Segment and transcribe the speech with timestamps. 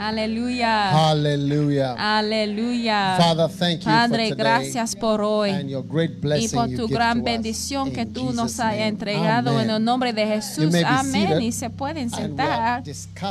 [0.00, 0.92] Aleluya.
[0.92, 1.94] Hallelujah.
[1.98, 3.16] Aleluya.
[3.18, 6.88] Father, thank you Padre, for today gracias por hoy and your great y por tu
[6.88, 10.74] gran bendición que tú nos has entregado en el nombre de Jesús.
[10.86, 11.42] Amén.
[11.42, 12.82] Y se pueden sentar.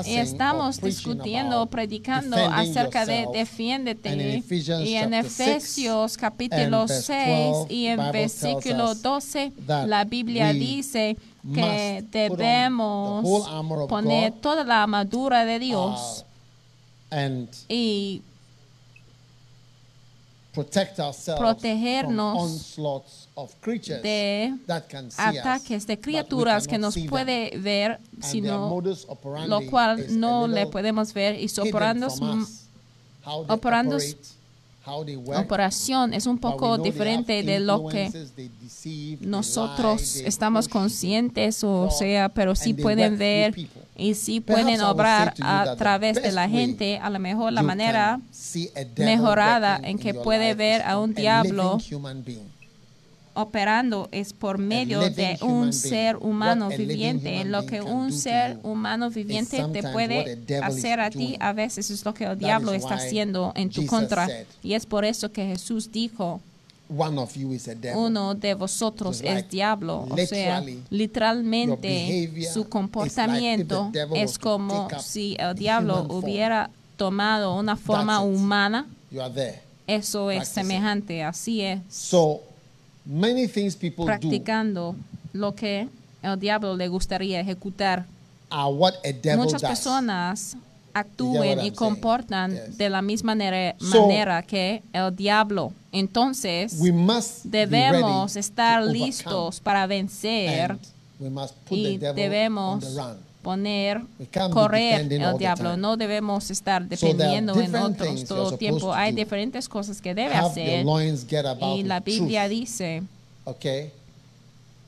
[0.06, 4.44] Y estamos discutiendo, predicando acerca de defiéndete.
[4.86, 10.06] Y en Efesios capítulo and verse 6 12, y en versículo us 12, that la
[10.06, 11.17] Biblia dice
[11.52, 13.25] que debemos
[13.88, 16.28] poner toda la armadura de Dios uh,
[17.12, 18.22] and y
[20.54, 26.68] protect ourselves Protegernos from onslaughts of creatures de that can see ataques us, de criaturas
[26.68, 27.08] que nos them.
[27.08, 28.82] puede ver, sino
[29.48, 32.46] lo cual no le podemos ver y su operación
[36.14, 42.30] es un poco diferente de lo que deceive, nosotros lie, estamos conscientes o fraud, sea,
[42.30, 43.78] pero sí pueden ver people.
[44.00, 48.19] Y Perhaps pueden obrar a través de la gente, a lo mejor la manera
[48.97, 51.78] mejorada en que puede ver a un diablo
[53.33, 57.44] operando es por medio de un ser humano viviente.
[57.46, 62.13] Lo que un ser humano viviente te puede hacer a ti, a veces es lo
[62.13, 64.28] que el diablo está haciendo en tu contra.
[64.63, 66.41] Y es por eso que Jesús dijo,
[66.89, 68.05] One of you is a devil.
[68.05, 70.07] uno de vosotros like es diablo.
[70.09, 77.75] O sea, literally, literalmente su comportamiento like es como si el diablo hubiera tomado una
[77.75, 78.88] forma humana.
[79.11, 79.61] You are there.
[79.85, 81.79] Eso es semejante, así es.
[81.89, 82.41] So
[83.06, 84.95] many things people do practicando
[85.33, 85.88] lo que
[86.21, 88.06] el diablo le gustaría ejecutar.
[88.51, 89.69] are what a devil Muchas does.
[89.69, 90.57] personas
[90.94, 92.77] actúen y comportan Yes.
[92.77, 95.72] de la misma manera, So- manera que el diablo.
[95.91, 100.77] Entonces, We must be debemos estar to listos para vencer
[101.69, 102.85] y debemos
[103.41, 104.01] poner,
[104.51, 105.77] correr el diablo.
[105.77, 108.94] No debemos estar dependiendo en different otros todo el tiempo.
[108.94, 110.85] Hay diferentes cosas que debe hacer.
[110.85, 113.03] Y la Biblia truth, dice,
[113.45, 113.91] okay?
[113.91, 114.78] Telling yourself the truth.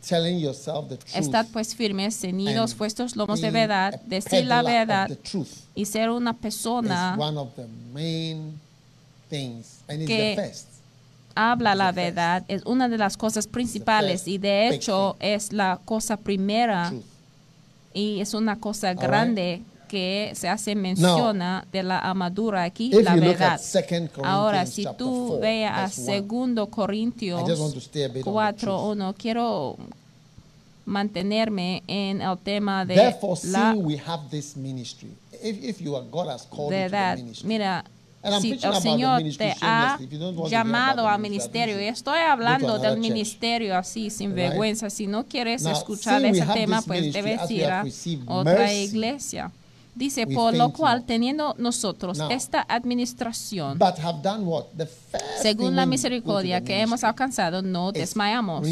[1.14, 5.50] Estad pues firmes, ceñidos vuestros lomos de verdad, decir la verdad the truth.
[5.76, 8.60] y ser una persona is one of the main
[9.30, 10.68] things, and it's que the first.
[11.36, 12.44] habla la verdad.
[12.48, 16.92] Es una de las cosas principales y de hecho es la cosa primera
[17.94, 23.16] y es una cosa grande que se hace menciona de la armadura aquí, If la
[23.18, 23.60] verdad.
[23.60, 27.80] 2 Ahora, si tú 4, veas a verse 1, segundo I just want Corintios to
[27.82, 28.98] stay a bit on the 4, truth.
[28.98, 29.76] 1, quiero
[30.86, 35.10] mantenerme en el tema de Therefore, la we have this ministry,
[35.44, 37.18] if, if you are God has called you to the verdad.
[37.18, 37.84] ministry, Mira,
[38.40, 40.00] si el Señor te ha
[40.48, 45.74] llamado al ministerio, y estoy hablando del ministerio así, sin vergüenza, si no quieres Now,
[45.74, 47.84] escuchar ese tema, pues debes ir a
[48.28, 49.52] otra iglesia.
[49.94, 54.66] Dice, por lo cual, teniendo nosotros Now, esta administración, but have done what?
[54.78, 58.66] The first según la misericordia que hemos alcanzado, no desmayamos.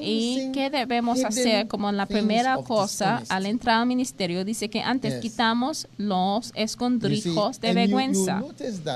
[0.00, 4.44] ¿Y qué debemos hacer como la things primera cosa al entrar al ministerio?
[4.44, 5.20] Dice que antes Yes.
[5.20, 8.42] quitamos los You see, escondrijos de vergüenza.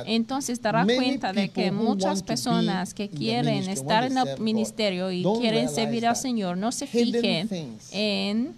[0.07, 5.69] Entonces dará cuenta de que muchas personas que quieren estar en el ministerio y quieren
[5.69, 7.49] servir al Señor no se fijen
[7.93, 8.55] en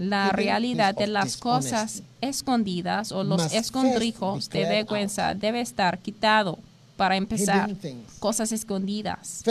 [0.00, 6.58] la realidad de las cosas escondidas o los escondrijos de vergüenza debe estar quitado
[6.96, 7.70] para empezar
[8.18, 9.42] cosas escondidas.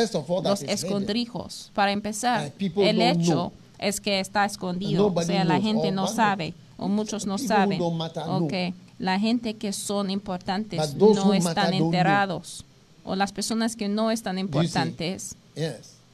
[0.43, 1.71] Los escondrijos.
[1.73, 5.13] Para empezar el hecho es que está escondido.
[5.13, 7.79] O sea la gente no sabe o muchos no saben.
[7.81, 12.65] okay la gente que son importantes no están enterados.
[13.05, 15.35] O las personas que no están importantes.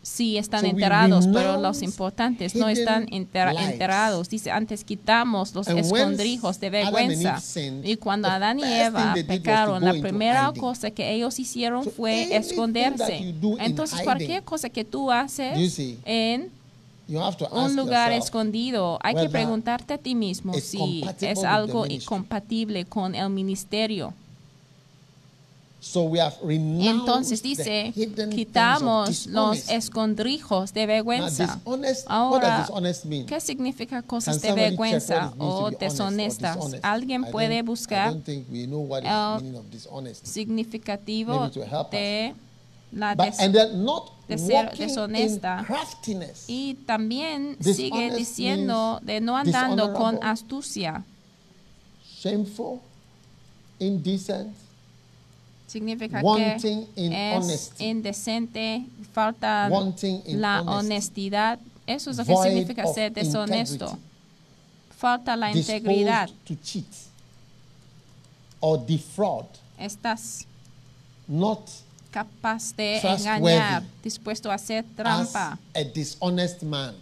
[0.05, 3.07] Sí están So enterados, pero los importantes no están
[3.53, 3.71] lies.
[3.71, 4.29] enterados.
[4.29, 7.41] Dice, antes quitamos los And escondrijos de vergüenza.
[7.83, 13.35] Y cuando Adán y Eva pecaron, la primera cosa que ellos hicieron So fue esconderse.
[13.59, 16.51] Entonces, cualquier cosa que tú haces en
[17.07, 21.85] You have to un lugar escondido, hay que preguntarte a ti mismo si es algo
[21.85, 24.13] incompatible con el ministerio.
[25.74, 27.93] So we have renounced Entonces dice,
[28.31, 31.59] quitamos los escondrijos de vergüenza.
[32.07, 32.67] Ahora?
[33.27, 36.57] ¿qué significa cosas de vergüenza o deshonestas?
[36.81, 40.25] ¿Alguien I puede buscar el meaning of dishonest.
[40.25, 41.49] significativo
[41.91, 42.33] de
[42.91, 45.65] la de ser deshonesta.
[46.47, 51.03] y también sigue diciendo de no andando con astucia.
[52.19, 52.79] Shameful,
[53.79, 54.64] indecent,
[55.67, 57.83] Significa Wanting que in es honesty.
[57.85, 59.67] indecente, falta
[60.25, 60.77] in la honesty,
[61.31, 61.59] honestidad.
[61.87, 63.85] Eso es lo que significa ser deshonesto.
[63.85, 64.01] integrity,
[64.97, 66.29] Falta la disposed integridad.
[66.45, 66.85] to cheat
[68.59, 69.45] or defraud,
[69.77, 70.45] Estás
[71.27, 71.59] not
[72.11, 76.95] capaz de engañar, dispuesto a hacer as trampa, a dishonest man.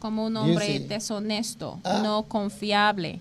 [0.00, 2.00] como un hombre deshonesto, Ah.
[2.02, 3.20] no confiable.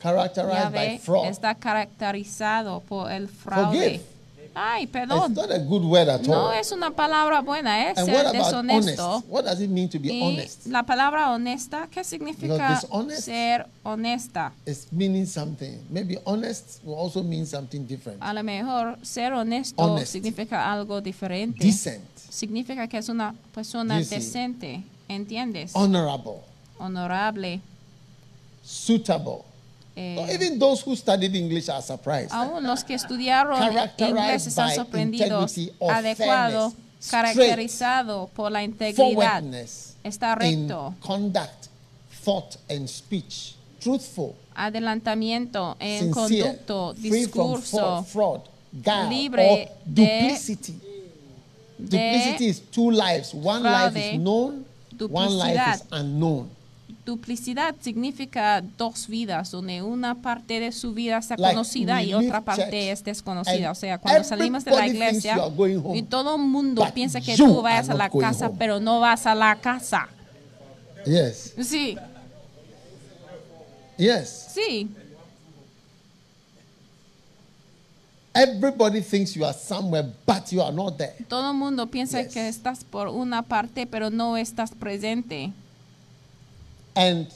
[0.00, 1.26] Characterized by fraud.
[1.26, 3.78] está caracterizado por el fraude.
[3.78, 4.00] Forgive.
[4.58, 5.34] Ay, It's perdón.
[5.34, 6.54] not a good word at No all.
[6.58, 9.06] es una palabra buena, es and ser what about deshonesto.
[9.16, 9.28] honest?
[9.28, 10.66] What does it mean to be Y honest?
[10.66, 12.80] la palabra honesta, ¿qué significa
[13.20, 14.52] ser honesta?
[14.64, 15.78] It's meaning something.
[15.90, 18.22] Maybe honest will also mean something different.
[18.22, 20.12] A lo mejor ser honesto Honest.
[20.12, 21.62] significa algo diferente.
[21.62, 25.72] Decent, Significa que es una persona decente, ¿entiendes?
[25.74, 26.40] honorable,
[26.78, 27.60] Honorable.
[28.64, 29.42] suitable.
[29.96, 32.30] Eh, even those who studied English are surprised.
[32.30, 33.58] aún los que estudiaron
[33.98, 35.56] inglés están sorprendidos.
[35.80, 39.42] Adecuado, fairness, caracterizado por la integridad.
[40.04, 40.94] Está in recto.
[41.00, 41.68] conduct,
[42.24, 43.54] thought, and speech.
[43.80, 48.04] Truthful, Adelantamiento en sincere, conducto, free from discurso.
[48.04, 48.40] fraud,
[48.72, 50.80] guile, libre or de- duplicity.
[51.78, 53.34] Duplicity is two lives.
[53.34, 54.64] One life fraude, is known,
[54.98, 56.50] one life is unknown.
[57.06, 62.40] Duplicidad significa dos vidas, donde una parte de su vida está Like conocida y otra
[62.40, 63.70] parte es desconocida.
[63.70, 67.62] O sea, cuando salimos de la iglesia home, y todo el mundo piensa que tú
[67.62, 68.56] vayas a la casa, home.
[68.58, 70.08] pero no vas a la casa.
[71.06, 71.96] Yes, Sí,
[73.96, 74.48] yes.
[74.52, 74.90] sí.
[78.34, 81.14] Everybody thinks you are somewhere, but you are not there.
[81.28, 82.34] Todo el mundo piensa Yes.
[82.34, 85.52] que estás por una parte, pero no estás presente.
[86.96, 87.28] And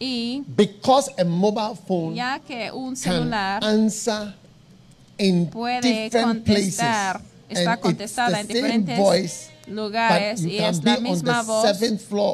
[0.00, 4.32] Y because a mobile phone ya que un can celular answer
[5.18, 10.98] in puede different places, contestar, está contestada en diferentes voice, lugares y can es la
[11.00, 11.66] misma voz,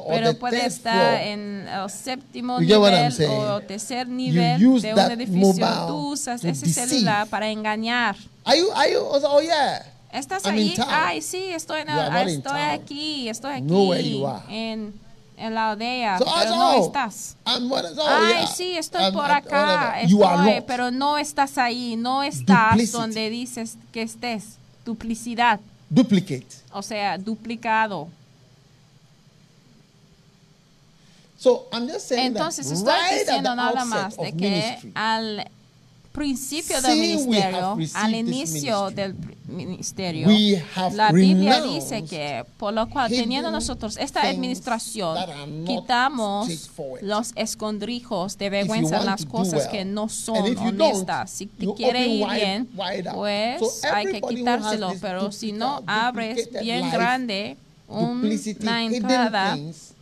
[0.09, 1.27] pero puede estar floor.
[1.27, 5.41] en el séptimo You nivel o tercer nivel use de un edificio.
[5.41, 6.87] mobile Tú usas to ese deceive.
[6.89, 8.17] celular para engañar.
[8.45, 8.71] Are you?
[8.75, 9.01] Are you?
[9.01, 9.87] Oh yeah.
[10.13, 10.75] ¿Estás I'm ahí?
[10.87, 14.43] Ay, sí, estoy, en el- in estoy aquí, estoy Know where aquí you are.
[14.51, 14.93] en,
[15.37, 17.37] en la aldea, So, pero no estás.
[17.47, 18.47] I'm what- Ay, yeah.
[18.47, 22.99] sí, estoy I'm por at- acá, estoy, pero no estás ahí, no estás Duplicity.
[22.99, 24.59] donde dices que estés.
[24.85, 25.61] Duplicidad,
[25.91, 26.47] Duplicate.
[26.73, 28.09] o sea, duplicado.
[31.39, 35.51] So I'm just saying Entonces that estoy right diciendo nada más de que ministry, al
[36.13, 39.15] principio del ministerio, al inicio del
[39.47, 45.17] ministerio, we have la Biblia dice que por lo cual teniendo nosotros esta administración,
[45.67, 46.49] quitamos
[47.03, 51.31] los escondrijos de vergüenza las cosas well, que no son honestas.
[51.31, 55.83] Si te quiere ir wide- bien, wide pues So hay que quitárselo, pero si no
[55.87, 57.57] abres bien life, grande
[57.89, 59.57] una entrada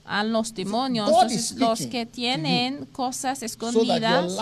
[0.05, 4.37] a los demonios, entonces los que tienen cosas escondidas,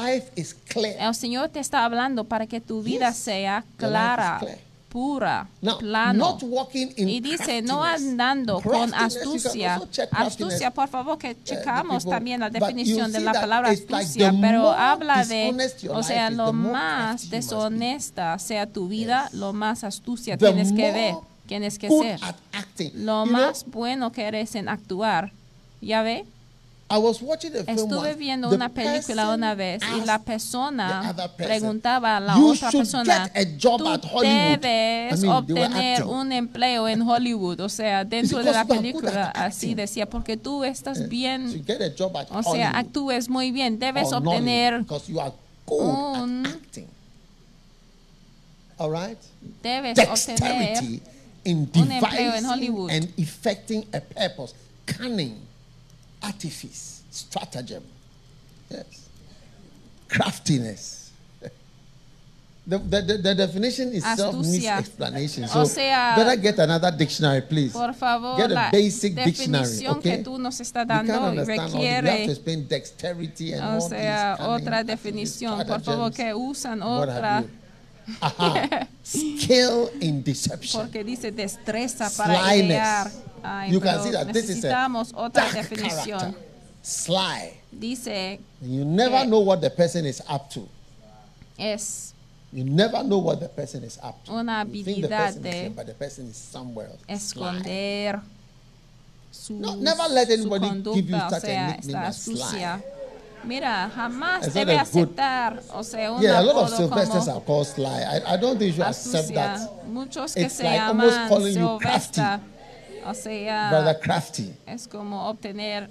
[0.76, 4.40] el Señor te está hablando para que tu vida Yes, sea clara.
[4.90, 6.18] Pura, Now, plano.
[6.32, 9.80] not walking in Y dice, no andando con astucia.
[10.10, 14.70] Astucia, por favor, que checamos people- también la definición de la palabra like astucia, pero
[14.72, 15.54] habla de,
[15.90, 19.38] o sea, lo más deshonesta sea tu vida, Yes.
[19.38, 21.14] lo más astucia The tienes que ver,
[21.46, 22.20] tienes que ser.
[22.20, 25.32] Lo You know, más bueno que eres en actuar.
[25.80, 26.26] ¿Ya ve?
[26.92, 31.14] I was watching a film Estuve viendo The una película una vez y la persona
[31.36, 36.88] preguntaba a la "You otra persona, tú at Hollywood." debes I mean, obtener un empleo
[36.88, 37.60] en Hollywood.
[37.60, 41.92] O sea, dentro de la película así decía, porque tú estás to bien, get a
[41.96, 45.32] job at o sea, Hollywood actúes muy bien, debes obtener, because you are
[45.66, 46.60] good un-.
[48.78, 49.18] All right?
[49.62, 51.02] debes obtener Dexterity
[51.44, 52.90] in Un empleo en Hollywood.
[52.90, 54.54] and effecting a purpose,
[54.86, 55.36] cunning,
[56.22, 57.82] artifice, stratagem,
[58.70, 59.08] yes,
[60.08, 60.98] craftiness.
[62.66, 64.78] The, the, the, the definition itself needs Astucia.
[64.78, 65.44] explanation.
[65.44, 67.72] O So sea, better get another dictionary, please.
[67.72, 70.18] Por favor, Get a basic dictionary, okay?
[70.18, 71.74] que tú nos You can't dando understand all this.
[71.74, 75.66] You have requiere, to explain dexterity and o all sea, these otra definición.
[75.66, 78.14] Por favor, que usan what have otra, you.
[78.20, 78.86] Aha.
[79.04, 80.80] Skill in deception.
[80.82, 82.78] porque dice destreza para Slyness.
[83.42, 86.18] Ay, you can see that this is a otra dark definición.
[86.20, 86.34] character.
[86.82, 87.60] Sly.
[87.72, 90.66] Dice, You never know what the person is up to.
[91.58, 92.14] es
[92.52, 94.32] You never know what the person is up to.
[94.32, 97.22] Una you think the person is de here, but the person is somewhere else.
[97.22, 97.46] Sly.
[97.46, 98.20] esconder
[99.30, 102.82] su, No, never let anybody give you conducta, o such a nickname as Sly.
[103.44, 107.40] Mira, jamás debe a good- aceptar, o sea, un Yeah, a lot of Sylvesters are
[107.40, 107.86] called Sly.
[107.86, 109.86] I, I don't think you should accept that.
[109.86, 112.20] Muchos que It's se like almost calling you crafty.
[113.06, 114.52] O sea, crafty.
[114.66, 115.90] es como obtener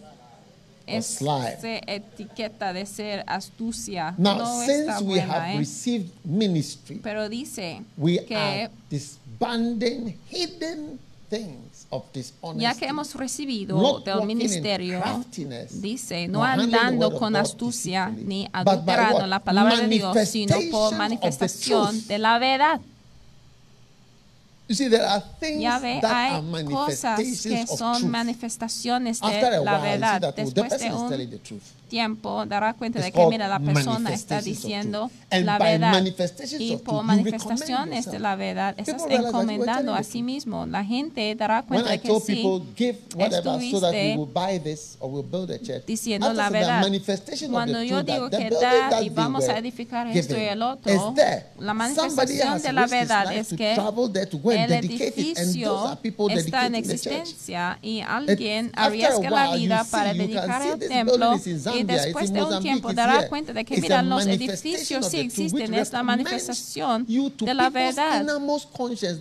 [0.86, 1.50] esa
[1.88, 4.14] etiqueta de ser astucia.
[4.18, 5.58] Now, no since está we buena, have ¿eh?
[5.58, 11.00] received ministry, Pero dice we que are disbanding hidden
[11.30, 12.06] things of
[12.58, 15.02] ya que hemos recibido del ministerio,
[15.72, 22.20] dice, no andando con astucia ni adulterando la palabra de Dios, sino por manifestación de
[22.20, 22.82] la verdad.
[24.70, 28.00] You see, there are things Ya ve, that are hay cosas que manifestations of son
[28.02, 28.12] truth.
[28.12, 30.22] manifestaciones After de a la while, you see verdad.
[30.22, 31.64] that oh, the Después person de is un telling the truth.
[31.90, 36.02] Tiempo dará cuenta de que mira la persona está diciendo la verdad
[36.58, 40.66] y por manifestaciones de la verdad estás encomendando a sí mismo.
[40.66, 42.44] La gente dará cuenta de que sí
[43.18, 44.18] estuviste
[45.86, 46.86] diciendo la verdad.
[47.50, 51.16] Cuando yo digo que da y vamos a edificar esto y el otro,
[51.60, 55.98] la manifestación de la verdad es que el edificio
[56.30, 61.34] está en existencia y alguien arriesga la vida para dedicar el templo
[61.80, 65.92] y después de un tiempo dará cuenta de que mira los edificios sí existen, es
[65.92, 68.26] la manifestación de la verdad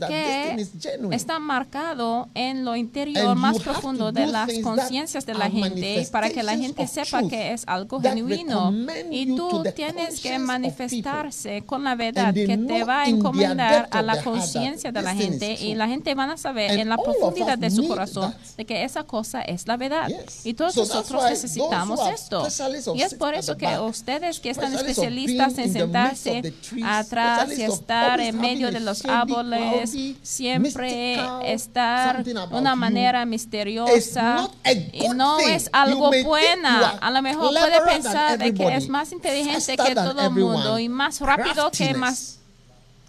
[0.08, 0.66] que
[1.12, 6.42] está marcado en lo interior más profundo de las conciencias de la gente para que
[6.42, 8.72] la gente sepa que es algo genuino.
[9.10, 14.22] y tú tienes que manifestarse con la verdad que te va a encomendar a la
[14.22, 17.86] conciencia de la gente y la gente van a saber en la profundidad de su
[17.86, 20.10] corazón de que esa cosa es la verdad.
[20.44, 22.47] Y todos nosotros necesitamos esto
[22.94, 28.38] y es por eso que ustedes que están especialistas en sentarse atrás y estar en
[28.38, 34.48] medio de los árboles siempre estar de una manera misteriosa
[34.92, 36.90] y no es algo buena.
[37.00, 40.88] A lo mejor puede pensar de que es más inteligente que todo el mundo y
[40.88, 42.38] más rápido que más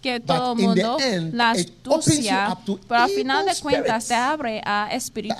[0.00, 2.56] que todo el mundo, end, la astucia,
[2.88, 4.28] pero al final de cuentas te spirits.
[4.32, 5.38] abre a espíritus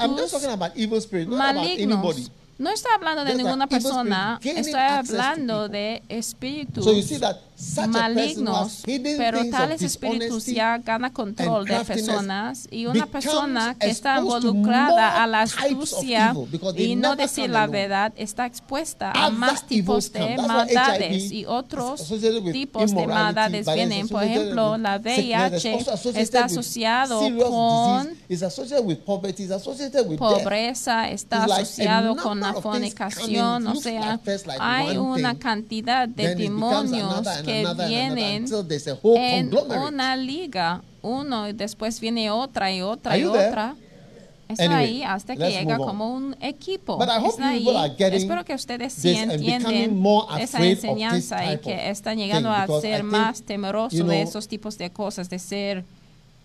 [1.29, 2.31] malignos.
[2.61, 7.37] No estoy hablando de ninguna persona, to hablando de espíritus So you see that
[7.89, 15.23] malignos, pero tales espíritus ya gana control de personas y una persona que está involucrada
[15.23, 16.35] a la astucia
[16.77, 22.11] y no decir la verdad está expuesta a más tipos de maldades y otros
[22.53, 24.09] tipos de maldades vienen.
[24.09, 25.79] Por ejemplo, la VIH
[26.15, 28.09] está asociado con
[30.17, 34.21] pobreza, está asociado con la fornicación, o sea,
[34.59, 38.47] hay una cantidad de demonios que vienen
[39.03, 43.49] en una liga, uno y después viene otra y otra y there?
[43.49, 43.77] otra.
[44.49, 46.99] Está Anyway, ahí hasta que llega como un equipo.
[47.01, 47.67] Está ahí.
[47.99, 50.03] Espero que ustedes sí entienden
[50.39, 54.77] esa enseñanza y que están llegando a ser más temerosos you de know, esos tipos
[54.77, 55.85] de cosas, de ser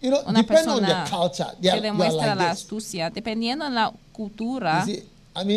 [0.01, 3.09] You know, una persona culture, que demuestra like la astucia.
[3.09, 5.03] Dependiendo en la cultura, see,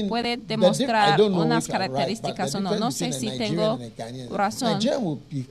[0.08, 2.78] puede demostrar unas características o no.
[2.78, 3.78] No sé si tengo
[4.30, 4.80] razón.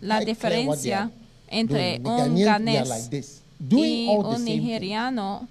[0.02, 1.12] La diferencia
[1.50, 5.48] entre un ganés y un nigeriano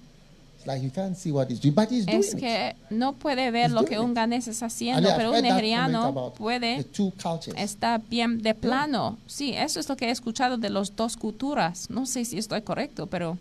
[2.07, 6.85] es que no puede ver lo que un ganés está haciendo, pero un nigeriano puede
[7.55, 9.17] estar bien de plano.
[9.27, 11.89] Sí, eso es lo que he escuchado de las dos culturas.
[11.89, 13.37] No sé si estoy correcto, pero,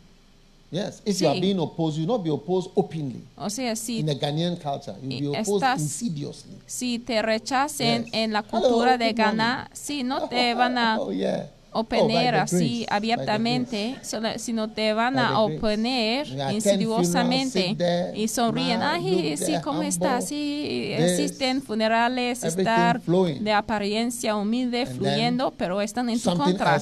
[0.70, 1.40] Yes, if you are Sí.
[1.40, 3.22] being opposed, you will not be opposed openly.
[3.36, 6.56] o sea, si In the Ghanaian culture, you'll be opposed estás- insidiously.
[6.66, 8.10] si te rechacen Yes.
[8.12, 9.36] en la Hello, cultura de good morning.
[9.36, 11.50] Ghana, sí, no te van a Oh yeah.
[11.78, 13.96] Oponer the así abiertamente,
[14.36, 17.76] sino te van a oponer insidiosamente
[18.14, 18.82] y sonríen.
[18.82, 20.20] Ay, sí, ¿cómo está?
[20.20, 26.80] Sí, existen funerales, estar de apariencia humilde, fluyendo, pero están en tu contra.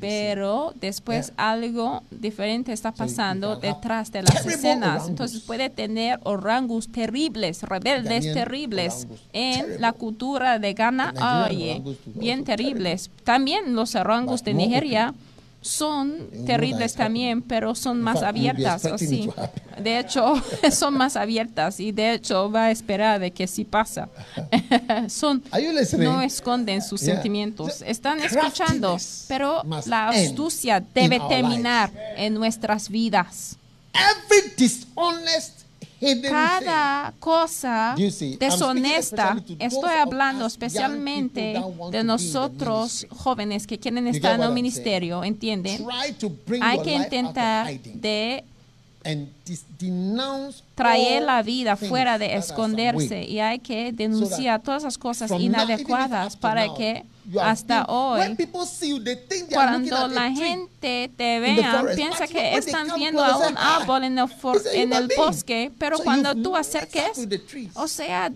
[0.00, 5.08] Pero después algo diferente está pasando detrás de las escenas.
[5.08, 11.46] Entonces puede tener orangus terribles, rebeldes terribles en la cultura de Ghana.
[11.48, 11.82] Oye,
[12.14, 13.10] bien terribles.
[13.24, 15.14] También los orangus But de Nigeria
[15.62, 18.82] son terribles también, pero son más abiertas.
[18.98, 19.28] sí.
[19.82, 20.34] De hecho,
[20.70, 24.08] son más abiertas y de hecho va a esperar de que sí pasa.
[25.08, 25.42] son
[25.98, 27.14] no esconden sus Yeah.
[27.14, 27.82] sentimientos.
[27.82, 28.96] Están escuchando,
[29.28, 33.56] pero la astucia debe terminar en nuestras vidas.
[33.92, 35.55] Every dishonest.
[36.00, 37.94] Cada cosa
[38.38, 41.54] deshonesta, estoy hablando especialmente
[41.90, 45.24] de nosotros jóvenes que quieren estar en el ministerio?
[45.24, 45.86] ¿entienden?
[46.60, 48.44] Hay que intentar de
[50.74, 56.74] traer la vida fuera de esconderse y hay que denunciar todas esas cosas inadecuadas para
[56.74, 57.04] que
[57.40, 58.20] hasta hoy
[59.52, 64.28] Cuando la gente te vea, piensa que están viendo a un árbol en el,
[64.72, 67.26] en bosque, pero cuando tú acerques,
[67.74, 68.30] o sea,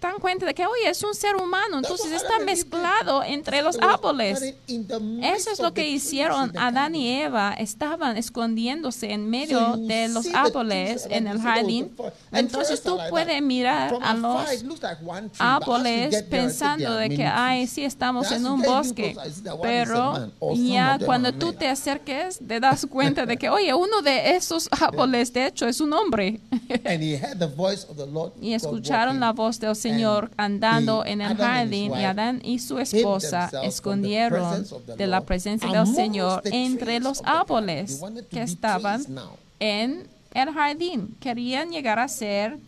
[0.00, 4.54] dan cuenta de que, oye, es un ser humano, entonces está mezclado entre los árboles.
[4.68, 7.06] Eso es lo que hicieron Adán y.
[7.06, 11.96] Eva, estaban escondiéndose en medio de los árboles en el jardín.
[12.30, 14.42] Entonces tú puedes mirar a los
[15.38, 19.16] árboles pensando de que, ay, sí estamos en un bosque,
[19.62, 24.68] pero ya cuando tú te acerques te das cuenta de que, oye, uno de esos
[24.70, 26.40] árboles de hecho es un hombre.
[26.84, 29.85] And he heard the voice of the Lord y escucharon la voz del Señor
[30.36, 34.66] andando the en el jardín y Adán y su esposa escondieron
[34.96, 38.00] de la presencia del Señor entre los árboles
[38.30, 39.04] que estaban
[39.60, 41.16] en el jardín.
[41.20, 42.58] Querían llegar a ser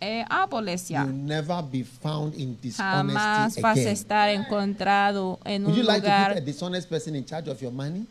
[0.00, 1.04] eh, árboles ya.
[1.04, 7.16] You'll never be found in Jamás vas a estar encontrado en un lugar dishonest person
[7.16, 8.06] in charge of your money?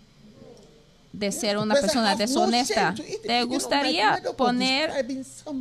[1.11, 2.95] De ser una person persona deshonesta.
[3.23, 5.05] ¿Te my gustaría poner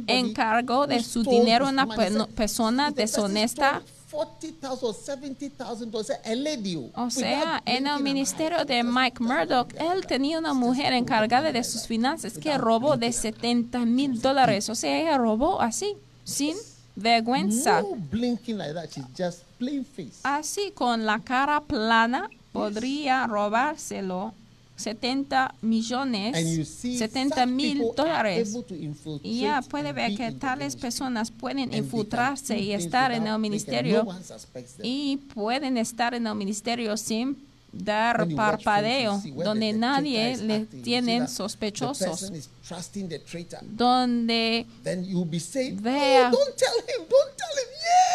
[0.06, 1.86] en cargo de su dinero una
[2.34, 3.80] persona deshonesta?
[3.80, 9.72] stole 40,000 or 70,000 dollars, a lady, O sea, en el ministerio de Mike Murdoch,
[9.74, 14.68] él tenía una mujer encargada de sus finanzas que robó de 70 mil dólares.
[14.70, 16.56] O sea, ella robó así, sin
[16.96, 17.82] vergüenza.
[20.22, 24.32] Así, con la cara plana, podría robárselo
[24.78, 28.56] 70 millones, And you see 70 such mil dólares.
[29.22, 34.06] Y ya puede ver que tales personas pueden infiltrarse y estar en el ministerio
[34.82, 37.36] y pueden estar en el ministerio sin
[37.72, 42.32] dar parpadeo, donde nadie le tienen sospechosos,
[43.62, 44.66] donde
[45.82, 46.30] Vea.
[46.32, 46.38] oh,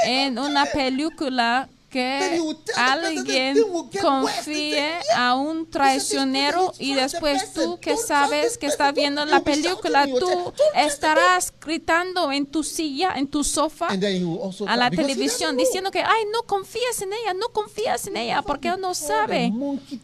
[0.06, 2.42] en una tell him." película que
[2.76, 3.56] alguien
[4.02, 9.24] confíe They say, "Yeah, a un traicionero y después tú que sabes que estás viendo
[9.26, 15.92] la película, tú estarás gritando en tu silla, en tu sofá, a la televisión diciendo
[15.92, 19.52] que, ay, no confías en ella, no confías en ella, porque él no sabe.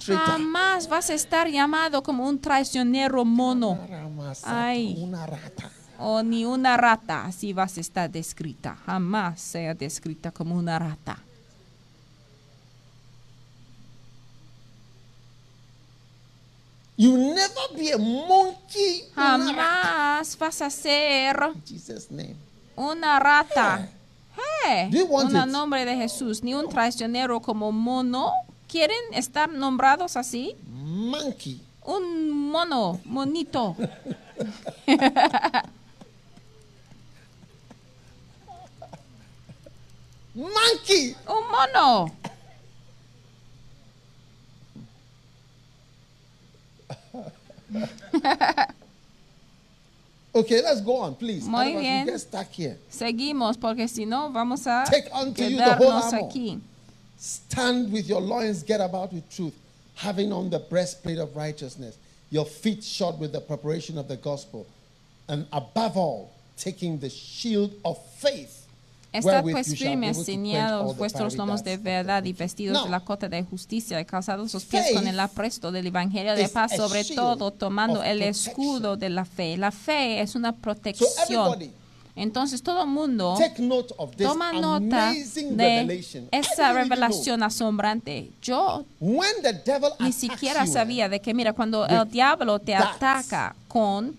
[0.05, 3.79] Jamás vas a estar llamado como un traicionero mono
[4.43, 4.95] Ay.
[4.99, 5.71] Una rata.
[5.97, 8.77] o ni una rata, así vas a estar descrita.
[8.85, 11.23] Jamás sea descrita como una rata.
[16.99, 19.05] You never be a monkey.
[19.15, 22.35] Jamás vas a ser Jesus' name.
[22.75, 23.87] una rata.
[24.65, 25.45] Hey, Do you want it?
[25.47, 28.33] nombre de Jesús, ni un traicionero como mono.
[28.67, 30.57] ¿Quieren estar nombrados así?
[30.67, 31.61] Monkey.
[31.85, 33.77] Un mono, monito.
[40.35, 41.15] Monkey.
[41.27, 42.11] Un mono.
[50.33, 51.47] Okay, let's go on, please.
[51.47, 52.05] Muy bien.
[52.05, 52.77] we get stuck here.
[52.91, 56.19] Seguimos porque si no vamos a Take unto you the whole armor.
[56.19, 56.59] aquí.
[57.17, 59.55] Stand with your loins get about with truth,
[59.95, 61.97] having on the breastplate of righteousness,
[62.29, 64.67] your feet shod with the preparation of the gospel,
[65.27, 68.58] and above all, taking the shield of faith.
[69.11, 70.37] Estad pues firmes, the
[70.95, 74.93] vuestros lomos de verdad y vestidos de la cota de justicia y calzados sus pies
[74.93, 79.57] con el apresto del evangelio de paz, sobre todo tomando el escudo de la fe.
[79.57, 81.71] La fe es una protección.
[82.15, 88.31] Entonces todo el mundo Take note of this toma nota de esa revelación asombrante.
[88.41, 88.83] Yo
[89.99, 94.17] ni siquiera sabía de que, mira, cuando el diablo te ataca con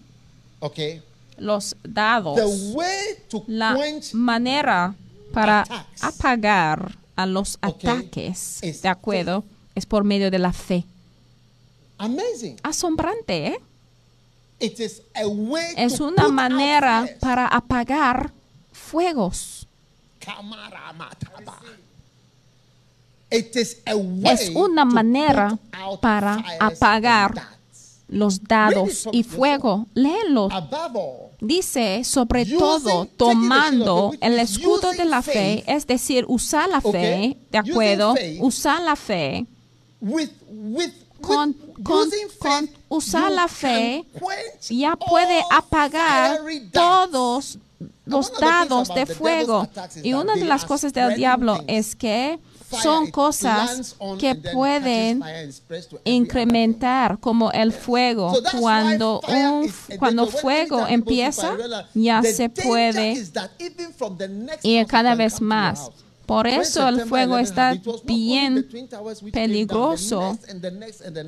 [0.60, 1.02] okay,
[1.40, 3.76] los dados, the way to la
[4.12, 4.94] manera
[5.32, 6.02] para attacks.
[6.04, 9.44] apagar a los ataques, Es ¿de acuerdo?
[9.74, 10.84] Es por medio de la fe.
[11.98, 12.56] amazing.
[12.62, 13.60] Asombrante, ¿eh?
[14.60, 18.30] It is a way Es to una manera para apagar
[18.72, 19.66] fuegos.
[20.18, 21.58] Kamaramataba.
[23.30, 25.56] It is a way Es una manera
[26.00, 27.32] para apagar.
[28.08, 29.86] Los dados y fuego.
[29.94, 30.48] Léelo.
[31.40, 37.58] Dice, sobre todo, tomando el escudo de la fe, es decir, usar la fe, ¿de
[37.58, 38.14] acuerdo?
[38.40, 39.46] Usar la fe.
[40.00, 44.04] with, with, Con- con- con usar la fe,
[44.70, 46.40] ya puede apagar
[46.72, 47.58] todos
[48.06, 49.68] los dados de fuego.
[50.02, 52.38] Y una de las cosas del diablo es que
[52.70, 55.22] son cosas que pueden
[56.04, 61.56] incrementar como el fuego cuando un cuando fuego empieza
[61.94, 63.24] ya se puede
[64.62, 65.90] ir cada vez más.
[66.26, 68.64] Por eso el fuego 11 está bien
[69.32, 70.38] peligroso.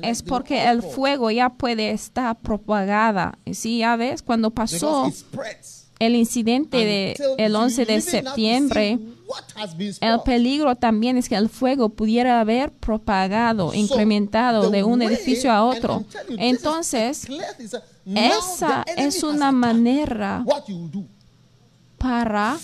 [0.01, 3.37] es porque el fuego ya puede estar propagada.
[3.51, 5.11] Sí, ya ves, cuando pasó
[5.99, 8.99] el incidente de Until el you 11 de septiembre,
[10.01, 15.63] el peligro también es que el fuego pudiera haber propagado, incrementado de un edificio a
[15.63, 16.03] otro.
[16.37, 17.27] Entonces,
[18.05, 20.45] esa es una manera
[22.03, 22.57] para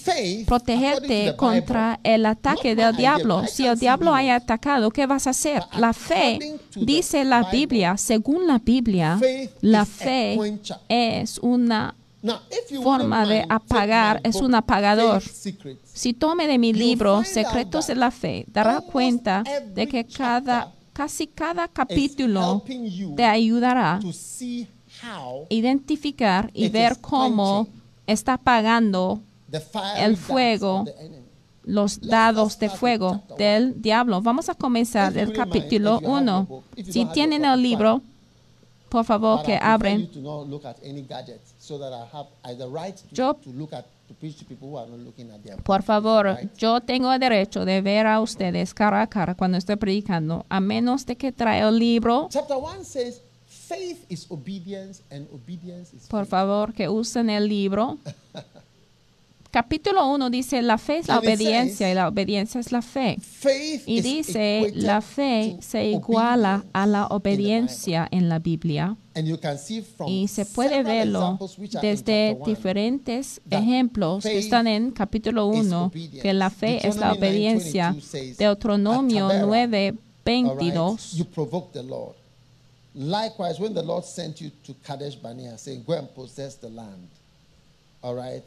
[0.46, 3.48] protegerte contra el ataque del diablo.
[3.48, 5.64] Si el diablo haya atacado, ¿qué vas a hacer?
[5.78, 9.18] La fe, dice la Biblia, según la Biblia,
[9.62, 11.96] la fe es una
[12.84, 15.22] forma de apagar, es un apagador.
[15.94, 21.28] Si tome de mi libro Secretos de la Fe, dará cuenta de que cada, casi
[21.28, 22.64] cada capítulo
[23.16, 24.68] te ayudará to see
[25.02, 27.68] how a identificar y ver cómo
[28.06, 29.22] está apagando
[29.98, 30.86] el fuego
[31.64, 34.22] los dados de fuego del diablo.
[34.22, 36.26] Vamos a comenzar el capítulo if you have 1.
[36.26, 38.02] your book, if you Si tienen el libro,
[38.90, 40.10] por favor que abren.
[41.70, 43.34] To not look at any gadgets so that I have I the right to, Yo-
[43.34, 46.38] to look at to preach to people who are not looking at their Por favor,
[46.58, 50.60] yo tengo el derecho de ver a ustedes cara a cara cuando estoy predicando, a
[50.60, 52.28] menos de que trae el libro.
[52.32, 57.98] Chapter 1 says faith is obedience and obedience is Por favor, que usen el libro.
[59.52, 63.18] Capítulo 1 dice, la fe es la obediencia says- y la obediencia es la fe.
[63.20, 68.96] Faith Y dice, la fe se iguala a la obediencia en la Biblia.
[69.16, 71.40] And you can see from Y se puede verlo
[71.82, 76.22] desde diferentes ejemplos que están en capítulo is 1, obedience.
[76.22, 77.96] que la fe es la Deuteronomy 9:22 obediencia.
[78.38, 79.98] Deuteronomio "At Taberah, 9,
[80.48, 80.74] All right?
[80.74, 81.18] 22.
[81.18, 82.16] You provoked the Lord.
[82.94, 87.08] Likewise, when the Lord sent you to Kadesh Barnea, saying, Go and possess the land.
[88.02, 88.44] All right?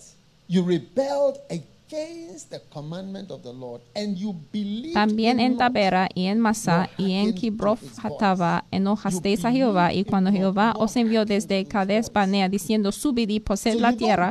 [0.53, 5.57] You rebelled against the commandment of the Lord, and you believed También en.
[5.57, 10.95] Tabera y en Masá y en Kibroth Hatava enojasteis a Jehová y cuando Jehová os
[10.97, 12.13] envió desde Cades.
[12.13, 14.31] Barnea diciendo subid y poseed la tierra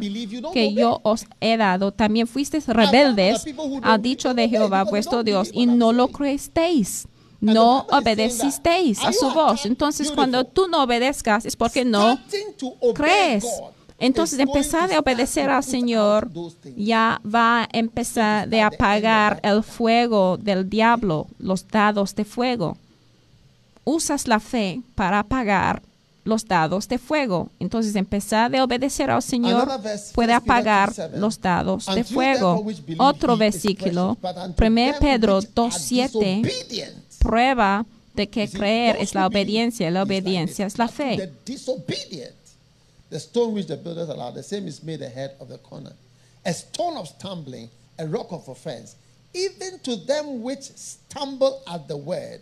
[0.54, 3.44] que yo os he dado, también fuisteis rebeldes
[3.82, 7.08] al dicho de Jehová vuestro Dios y no lo creísteis.
[7.40, 9.66] No obedecisteis a su voz.
[9.66, 12.20] Entonces, cuando tú no obedezcas es porque no
[12.94, 13.44] crees.
[14.02, 16.30] Entonces, empezar a obedecer al Señor
[16.76, 22.78] ya va a empezar de apagar el fuego del diablo, los dados de fuego.
[23.84, 25.84] Usas la fe para apagar
[26.24, 27.50] los dados de fuego.
[27.60, 29.68] Entonces, empezar de obedecer al Señor
[30.16, 31.20] puede 1 Peter apagar 2:7.
[31.20, 32.66] los dados de fuego.
[32.98, 36.96] Otro versículo, precious, but unto 1 them Pedro which are 2.7, disobedient.
[37.20, 37.86] prueba
[38.16, 41.32] de que creer es la obediencia y la obediencia es la fe.
[43.12, 45.92] The stone which the builders allowed, the same is made the head of the corner,
[46.46, 47.70] a stone of stumbling,
[48.00, 48.96] a rock of offense,
[49.34, 52.42] even to them which stumble at the word,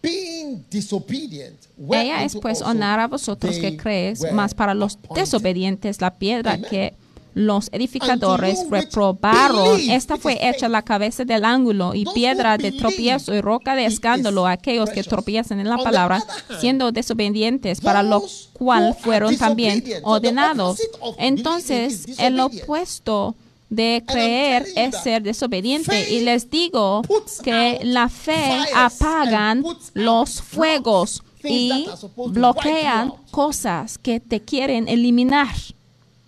[0.00, 1.58] being disobedient.
[1.78, 6.70] Ella es pues honrar a vosotros que crees, mas para los desobedientes la piedra Amen.
[6.70, 6.94] que
[7.36, 13.42] los edificadores reprobaron, esta fue hecha la cabeza del ángulo y piedra de tropiezo y
[13.42, 16.24] roca de escándalo a aquellos que tropiezan en la palabra,
[16.58, 18.22] siendo desobedientes, para lo
[18.54, 20.80] cual fueron también ordenados.
[21.18, 23.36] Entonces, el opuesto
[23.68, 26.10] de creer es ser desobediente.
[26.10, 27.02] Y les digo
[27.44, 31.86] que la fe apagan los fuegos y
[32.28, 35.54] bloquean cosas que te quieren eliminar.
[35.54, 36.25] So whatever has gone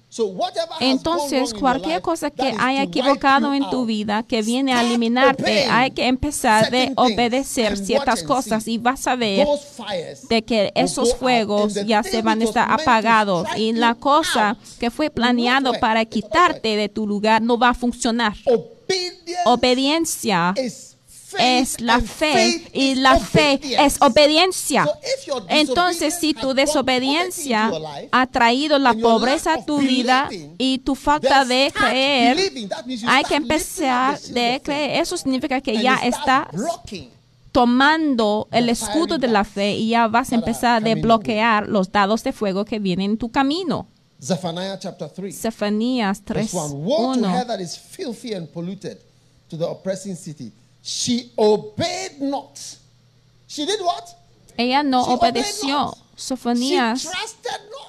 [0.81, 6.07] Entonces, cualquier cosa que haya equivocado en tu vida, que viene a eliminarte, hay que
[6.07, 9.47] empezar de obedecer ciertas cosas y vas a ver
[10.29, 15.11] de que esos fuegos ya se van a estar apagados y la cosa que fue
[15.11, 18.35] planeado para quitarte de tu lugar no va a funcionar.
[19.45, 20.88] Obediencia faith,
[21.39, 24.89] es la fe y la fe es obediencia.
[25.49, 27.71] Entonces, si tu desobediencia
[28.11, 32.39] ha traído la pobreza a tu vida y tu falta de creer,
[33.07, 35.03] hay que empezar de creer.
[35.03, 36.47] Eso significa que ya estás
[37.53, 42.23] tomando el escudo de la fe y ya vas a empezar a bloquear los dados
[42.23, 43.89] de fuego que vienen en tu camino.
[44.21, 45.41] Chapter 3.
[45.41, 47.45] Cefanías Verse 1.
[50.89, 51.29] Woe to 3:1.
[51.29, 52.19] her that is filthy and polluted to the oppressing city.
[52.19, 52.59] She obeyed not.
[53.47, 54.17] She did what?
[54.57, 55.97] Ella no She obedeció.
[56.17, 57.89] Sofonías trusted not.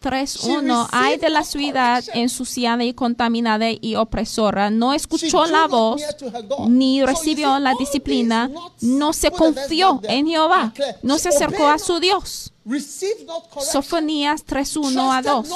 [0.00, 4.70] 3.1 Hay de la ciudad ensuciada y contaminada y opresora.
[4.70, 6.02] No escuchó la voz
[6.68, 8.50] ni recibió la disciplina.
[8.80, 10.72] No se confió en Jehová.
[11.02, 12.00] No se acercó a su.
[12.00, 12.52] Dios.
[13.60, 15.48] Sofonías 3.1 a 2.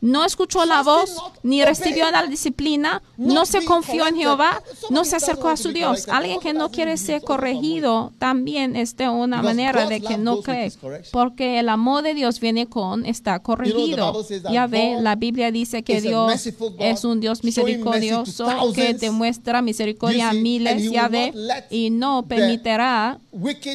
[0.00, 4.16] No escuchó la voz ni recibió la disciplina, no se confió en.
[4.16, 6.08] Jehová, no se acercó a su Dios.
[6.08, 10.72] Alguien que no quiere ser corregido también es de una manera de que no cree,
[11.12, 14.24] porque el amor de Dios viene con está corregido.
[14.50, 16.46] Ya ve, la Biblia dice que Dios
[16.78, 21.32] es un Dios misericordioso que demuestra misericordia a miles, ya ve,
[21.70, 23.18] y no permitirá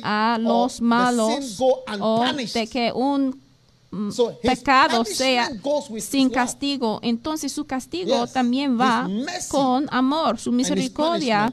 [0.04, 1.62] a los malos
[2.00, 3.40] o de que un
[4.12, 5.52] So his pecado sea
[6.00, 8.32] sin castigo, entonces su castigo Yes.
[8.34, 9.10] también va
[9.50, 11.52] con amor, su misericordia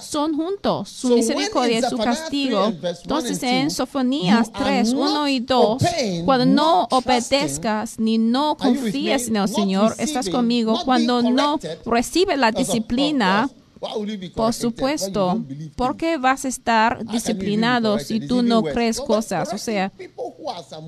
[0.00, 2.64] son juntos, su So misericordia y su castigo.
[2.64, 5.82] 3 and verse 1 Entonces en 2, Sofonías you are 3, not 1 y 2,
[5.82, 8.70] obeying, cuando no obedezcas ni no me?
[8.70, 13.50] en el Señor, estás conmigo, cuando no recibes la disciplina,
[14.34, 16.00] por supuesto, don't believe ¿por things?
[16.00, 19.52] qué vas a estar disciplinado si tú no crees cosas?
[19.54, 19.90] O sea,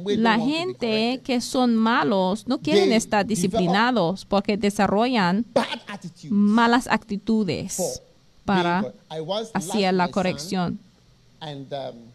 [0.05, 5.47] la gente que son malos no quieren estar disciplinados porque desarrollan
[6.29, 8.03] malas actitudes
[8.45, 8.93] para
[9.55, 10.79] hacia la corrección.
[11.41, 12.13] And um,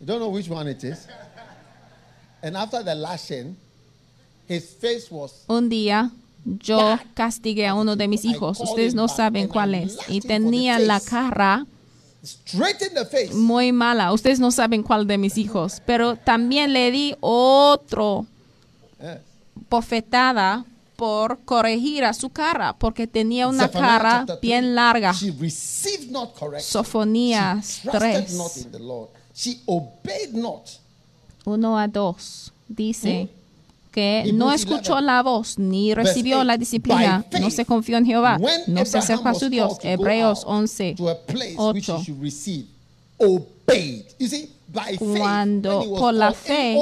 [0.00, 1.06] you don't know which one it is.
[2.42, 3.56] And after the lashing,
[4.48, 6.10] his face was Un día
[6.44, 11.00] yo castigué a uno de mis hijos, ustedes no saben cuál es, y tenía la
[11.00, 11.66] cara
[13.32, 18.26] muy mala, ustedes no saben cuál de mis hijos, pero también le di otro
[19.00, 19.18] Yes.
[19.70, 20.64] bofetada
[20.96, 25.14] por corregir a su cara, porque tenía una cara bien larga.
[26.60, 28.36] Sofonías she trusted 3.
[28.36, 29.08] not in the Lord.
[29.34, 30.68] She obeyed not.
[31.46, 33.30] 1 a 2 dice
[33.90, 38.06] que no escuchó 11, la voz ni recibió 8, la disciplina, no se confió en
[38.06, 39.78] Jehová, no se acercó a su Dios.
[39.82, 40.94] Hebreos out 11.
[40.96, 41.98] to a place which ocho.
[41.98, 42.66] he should receive,
[43.18, 44.06] obeyed.
[44.18, 46.76] You see, by faith, Cuando por la fe.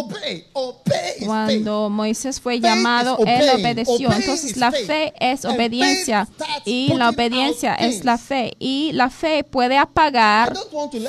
[1.25, 4.13] Cuando Moisés fue llamado, él obedeció.
[4.13, 6.29] Entonces la fe es obediencia
[6.65, 10.55] y la obediencia es la fe y la fe puede apagar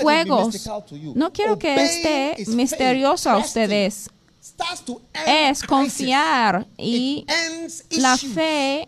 [0.02, 0.70] fuegos.
[1.16, 4.10] No quiero que esté is misterioso a ustedes.
[5.26, 7.26] Es confiar y
[7.92, 8.88] la fe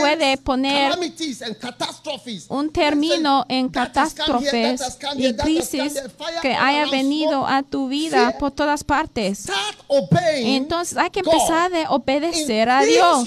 [0.00, 0.92] puede poner
[2.48, 5.94] un término en catástrofes y crisis
[6.42, 9.46] que haya venido a tu vida por todas partes.
[10.36, 13.26] Entonces hay que empezar de obedecer a Dios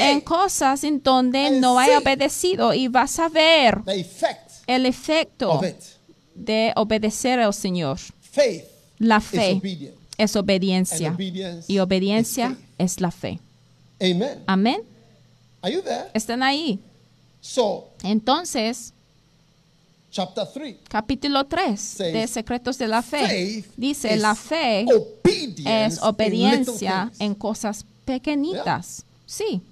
[0.00, 3.78] en cosas en donde no hay obedecido y vas a ver
[4.66, 5.60] el efecto
[6.34, 7.98] de obedecer al Señor.
[8.98, 9.60] La fe.
[10.18, 11.16] Es obediencia
[11.66, 13.40] y obediencia es la fe.
[14.00, 14.42] Amen.
[14.46, 14.82] Amén.
[15.62, 16.10] Are you there?
[16.12, 16.78] Están ahí.
[17.40, 18.92] So, Entonces,
[20.10, 20.76] chapter 3.
[20.88, 24.86] capítulo 3 Says, de Secretos de la Fe dice, la fe
[25.66, 29.04] es obediencia en cosas pequeñitas.
[29.26, 29.62] Sí,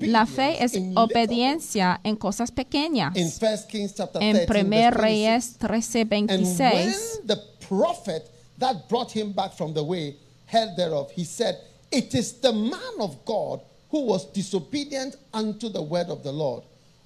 [0.00, 3.16] la fe es obediencia en cosas pequeñas.
[3.16, 5.02] In 1 Kings chapter En 13, 1 verse 26.
[5.02, 7.36] Reyes 13, And when 26, the
[7.66, 11.58] prophet that brought him back from the way heard thereof, he said,
[11.90, 13.60] It is the man of God
[13.90, 16.64] who was disobedient unto the word of the Lord.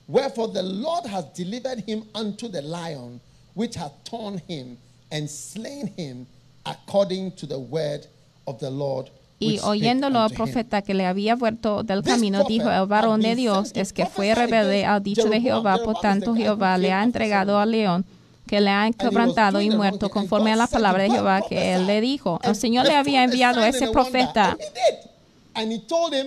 [0.09, 3.21] Wherefore the Lord has delivered him unto the lion,
[3.55, 4.79] which hath torn him
[5.11, 6.27] and slain him
[6.67, 8.07] according to the word
[8.47, 9.11] of the Lord.
[9.43, 13.73] Y oyéndolo al profeta que le había vuelto del camino, dijo el varón de Dios
[13.75, 15.43] es que fue rebelde al dicho de.
[15.43, 18.05] Jehová, por tanto Jehová le ha entregado al león
[18.47, 22.01] que le han quebrantado y muerto conforme a la palabra de Jehová que él le
[22.01, 22.39] dijo.
[22.45, 24.57] El Señor le había enviado a ese profeta.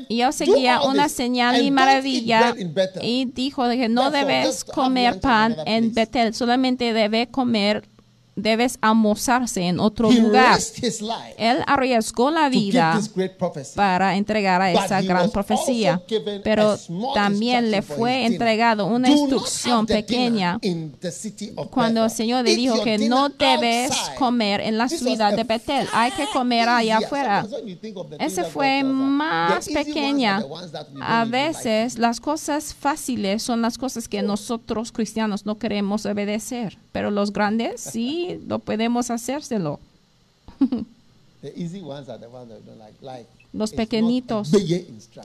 [0.10, 2.54] y él seguía una señal y maravilla
[3.02, 7.88] y dijo que no debes comer pan en Betel, solamente debe comer
[8.36, 10.60] debes almorzarse en otro lugar.
[11.38, 13.00] Él arriesgó la vida
[13.76, 16.02] para entregar a esa gran profecía,
[16.44, 16.78] pero
[17.14, 20.60] también le fue entregado una instrucción pequeña
[21.70, 26.12] cuando el Señor le dijo que no debes comer en la ciudad de Betel, hay
[26.12, 27.46] que comer allá afuera.
[28.20, 30.44] Ese fue más pequeña.
[31.02, 37.12] A veces las cosas fáciles son las cosas que nosotros cristianos no queremos obedecer, pero
[37.12, 39.82] los grandes sí lo podemos hacérselo.
[43.52, 44.50] Los pequeñitos,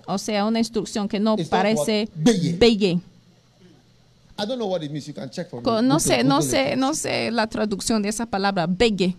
[0.06, 2.98] o sea, una instrucción que no parece belle.
[5.80, 9.16] No sé, no sé, no sé la traducción de esa palabra belle,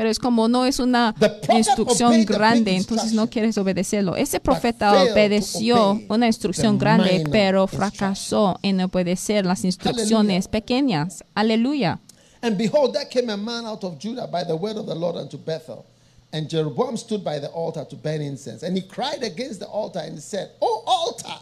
[0.00, 1.14] pero es como no es una
[1.54, 4.16] instrucción grande, entonces no quieres obedecerlo.
[4.16, 11.22] Ese profeta obedeció una instrucción grande, pero fracasó en obedecer las instrucciones pequeñas.
[11.34, 12.00] Aleluya.
[12.40, 15.16] And behold, there came a man out of Judah by the word of the Lord
[15.16, 15.84] unto Bethel.
[16.32, 18.62] And Jeroboam stood by the altar to burn incense.
[18.62, 21.38] And he cried against the altar and said, O altar,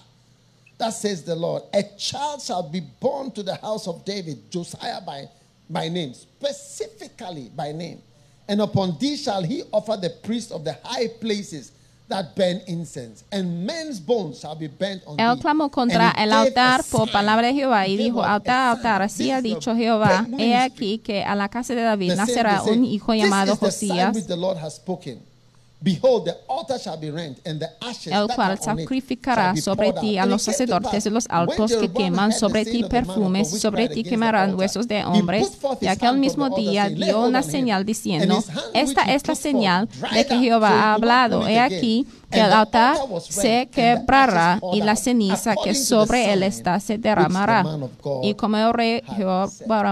[0.79, 5.01] that says the Lord, a child shall be born to the house of David, Josiah
[5.01, 5.29] by,
[5.71, 8.03] by name, specifically by name.
[8.49, 11.73] And upon thee shall he offer the priest of the high places
[15.19, 19.43] Él clamó contra el altar por palabra de Jehová y dijo, altar, altar, así ha
[19.43, 24.17] dicho Jehová, he aquí que a la casa de David nacerá un hijo llamado Josías
[28.11, 32.83] el cual sacrificará sobre ti a los sacerdotes y los altos que queman sobre ti
[32.85, 35.59] perfumes, sobre ti quemarán huesos de hombres.
[35.81, 38.43] Y aquel mismo día dio una señal diciendo,
[38.75, 41.47] esta es la señal de que Jehová ha hablado.
[41.47, 46.99] He aquí que el altar se quebrará y la ceniza que sobre él está se
[46.99, 47.65] derramará.
[48.23, 49.49] Y como el rey Jehová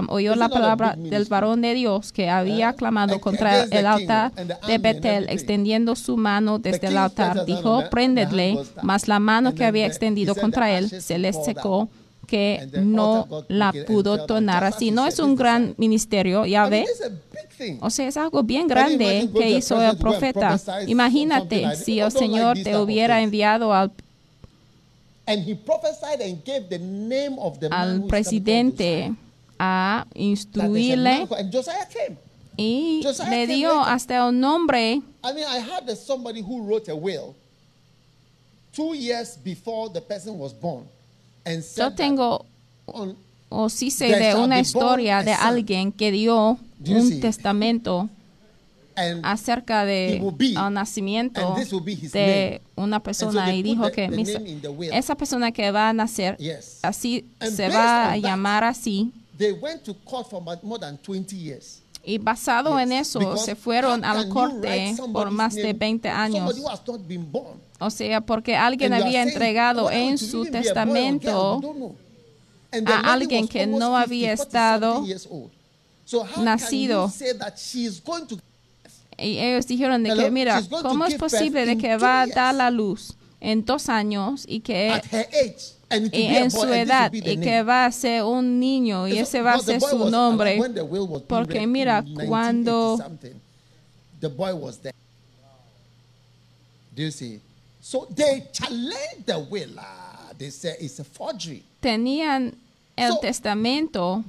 [0.08, 4.32] oyó la palabra del varón de Dios que había clamado contra el altar
[4.66, 9.86] de Betel, extendiendo su mano desde el altar, dijo, préndedle, mas la mano que había
[9.86, 11.88] extendido contra él se le secó
[12.26, 14.90] que no la pudo tornar así.
[14.90, 16.84] No es un gran ministerio, ya ve.
[17.80, 20.58] O sea, es algo bien grande que hizo el profeta.
[20.86, 23.92] Imagínate si el Señor te hubiera enviado al,
[27.70, 29.12] al presidente
[29.58, 31.26] a instruirle
[32.56, 35.02] y le dio hasta el nombre.
[38.72, 40.84] Two years before the person was born.
[41.76, 42.44] Yo tengo
[43.48, 48.08] o sí sé de una historia de alguien que dio un testamento
[49.22, 51.54] acerca de el nacimiento
[52.12, 54.08] de una persona y dijo que
[54.92, 56.38] esa persona que va a nacer
[56.82, 59.12] así se va a llamar así.
[62.06, 66.54] y basado en eso se fueron a la corte por más de 20 años.
[67.80, 71.60] o sea, porque alguien había entregado en su testamento
[72.86, 75.04] a alguien que no había estado
[76.38, 77.12] nacido.
[79.18, 82.70] Y ellos dijeron de que, mira, ¿cómo es posible de que va a dar la
[82.70, 85.00] luz en dos años y que
[85.90, 89.80] en su edad y que va a ser un niño y ese va a ser
[89.80, 90.60] su nombre?
[91.26, 92.98] Porque mira, cuando...
[97.86, 99.78] So they challenged the will.
[100.36, 101.62] They say it's a forgery.
[101.80, 102.56] Tenían
[102.96, 104.24] el testamento.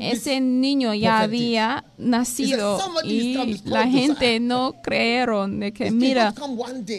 [0.00, 6.34] Ese niño ya había nacido y la gente no creyeron de que mira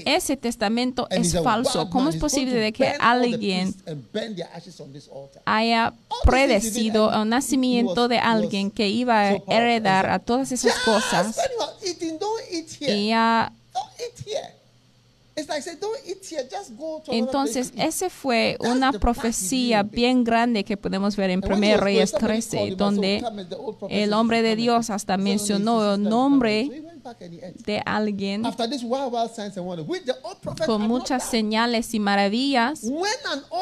[0.06, 1.90] ese testamento es falso.
[1.90, 3.76] ¿Cómo es posible de que alguien
[5.46, 11.38] haya predecido el nacimiento de alguien que iba a heredar a todas esas cosas
[12.82, 13.52] y ya
[17.08, 23.22] entonces, esa fue una profecía bien grande que podemos ver en 1 Reyes 13, donde
[23.90, 26.84] el hombre de Dios hasta mencionó el nombre
[27.66, 28.44] de alguien
[30.66, 32.82] con muchas señales y maravillas,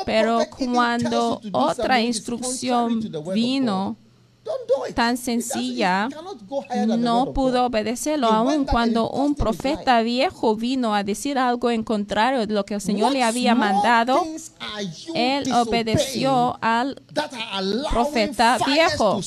[0.06, 3.02] pero cuando otra instrucción
[3.34, 3.98] vino.
[4.94, 6.10] Tan sencilla
[6.98, 12.54] no pudo obedecerlo, aun cuando un profeta viejo vino a decir algo en contrario de
[12.54, 14.26] lo que el Señor le había mandado.
[15.14, 17.02] Él obedeció al
[17.90, 19.22] profeta viejo.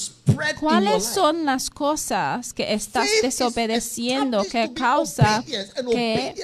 [0.61, 5.43] ¿Cuáles son las cosas que estás desobedeciendo que causa
[5.91, 6.35] que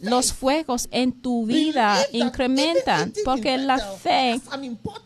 [0.00, 3.12] los fuegos en tu vida incrementan?
[3.24, 4.40] Porque la fe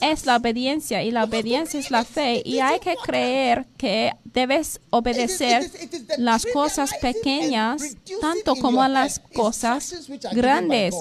[0.00, 3.11] es la obediencia y la obediencia es la fe y hay que important.
[3.12, 5.70] Creer que debes obedecer
[6.18, 10.94] las cosas pequeñas tanto como a las cosas grandes.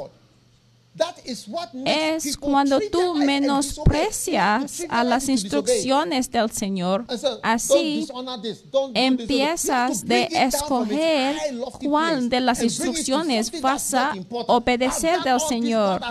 [1.85, 7.05] Es cuando tú menosprecias a las instrucciones del Señor.
[7.41, 8.07] Así
[8.93, 11.37] empiezas de escoger
[11.81, 14.13] cuál de las instrucciones vas a
[14.47, 16.01] obedecer del Señor.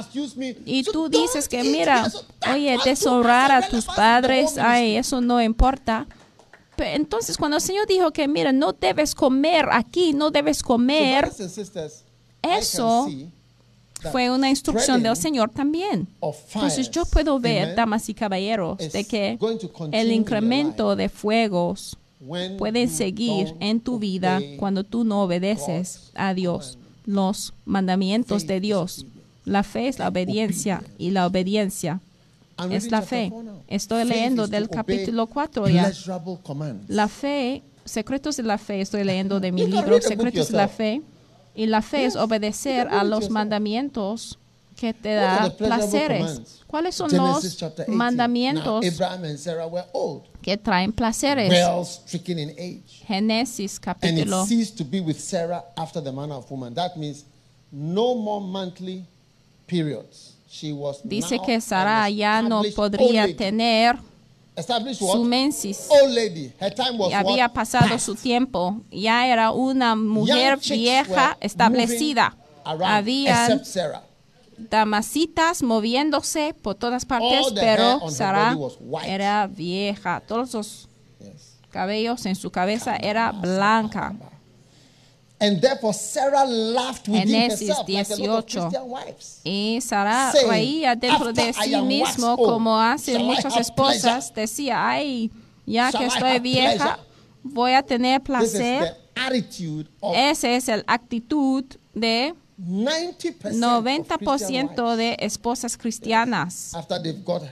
[0.65, 2.11] Y tú dices que, mira,
[2.51, 6.07] oye, deshonrar a tus padres, ay, eso no importa.
[6.79, 11.31] Entonces, cuando el Señor dijo que, mira, no debes comer aquí, no debes comer,
[12.43, 13.07] eso
[14.13, 16.09] fue una instrucción del Señor también.
[16.55, 19.39] Entonces, yo puedo ver, damas y caballeros, de que
[19.93, 26.79] el incremento de fuegos you seguir en tu vida cuando tú no obedeces a Dios,
[27.07, 29.07] los mandamientos de Dios.
[29.45, 32.01] La fe es la obediencia y la obediencia
[32.71, 33.33] es la fe.
[33.69, 35.93] Estoy leyendo del capítulo 4 ya.
[36.89, 40.69] La fe, secretos de la fe, estoy leyendo de mi libro Secretos de la.
[40.69, 41.01] Fe.
[41.55, 44.39] Y la fe es obedecer a los mandamientos
[44.81, 46.63] que te da placeres.
[46.67, 47.97] ¿Cuáles son los chapter 18.
[47.97, 48.85] mandamientos
[49.37, 49.69] Sarah
[50.41, 51.53] que traen placeres?
[53.07, 56.73] Génesis And it capítulo ceased to be with Sarah after the manner of woman.
[56.75, 57.27] That means
[57.71, 59.05] no more monthly
[59.67, 60.37] periods.
[60.49, 63.99] She was dice que Sara an ya no podría tener
[64.95, 65.89] su mensis.
[67.15, 68.81] Había pasado su tiempo.
[68.91, 72.37] Ya era una mujer vieja establecida.
[73.65, 74.03] Sarah.
[74.59, 78.57] damasitas moviéndose por todas partes, pero Sara
[79.07, 80.21] era vieja.
[80.21, 80.89] Todos los
[81.71, 84.15] cabellos en su cabeza era blanca.
[85.41, 88.61] And therefore Sarah laughed within herself like a lot of 18.
[88.61, 89.41] Christian wives.
[89.45, 94.35] Y Sara Saying, reía dentro de "After I sí mismo, old, como hacen muchas esposas.
[94.35, 95.31] Decía, ay,
[95.65, 97.03] ya Shall que estoy vieja, pleasure?"
[97.43, 98.95] voy a tener placer.
[99.15, 101.65] the attitude of Esa es la actitud
[101.95, 107.43] de 90% 90% of de esposas cristianas after they've got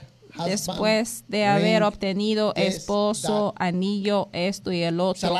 [0.45, 5.35] después de haber obtenido esposo, anillo, esto y el otro.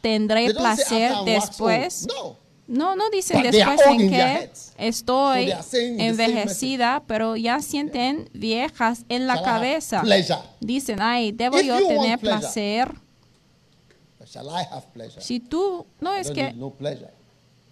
[0.00, 2.06] Tendré placer después.
[2.06, 2.46] No.
[2.68, 9.36] No, dicen But después en que estoy So envejecida, pero ya sienten viejas en la
[9.36, 10.02] Shall cabeza.
[10.60, 12.92] Dicen, ay, debo If yo tener placer.
[15.20, 16.72] Si tú, no I es que no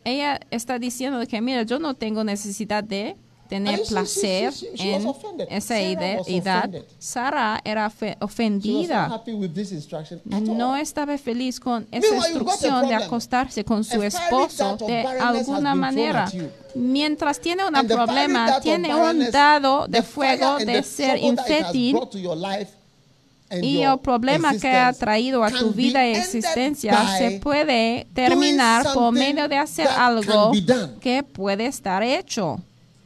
[0.05, 3.17] ella está diciendo que, mira, yo no tengo necesidad de
[3.49, 5.07] tener she- placer en
[5.49, 6.71] esa edad.
[6.99, 9.23] Sara era ofendida.
[10.57, 16.31] No estaba feliz con esa instrucción de acostarse con su esposo de alguna manera.
[16.75, 21.97] Mientras tiene un problema, tiene un dado de fuego de ser infértil
[23.63, 29.13] y el problema que ha traído a tu vida y existencia se puede terminar por
[29.13, 30.51] medio de hacer algo
[31.01, 32.59] que puede estar hecho.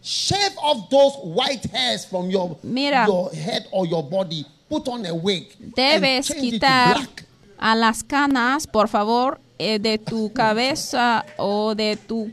[0.09, 3.05] Shave off those white hairs from your, Mira.
[3.07, 4.47] your head or your body.
[4.71, 5.55] Put on a wig.
[5.63, 7.25] and Debes change it to quitar black.
[7.59, 12.31] a las canas, por favor, eh, de tu cabeza o de tu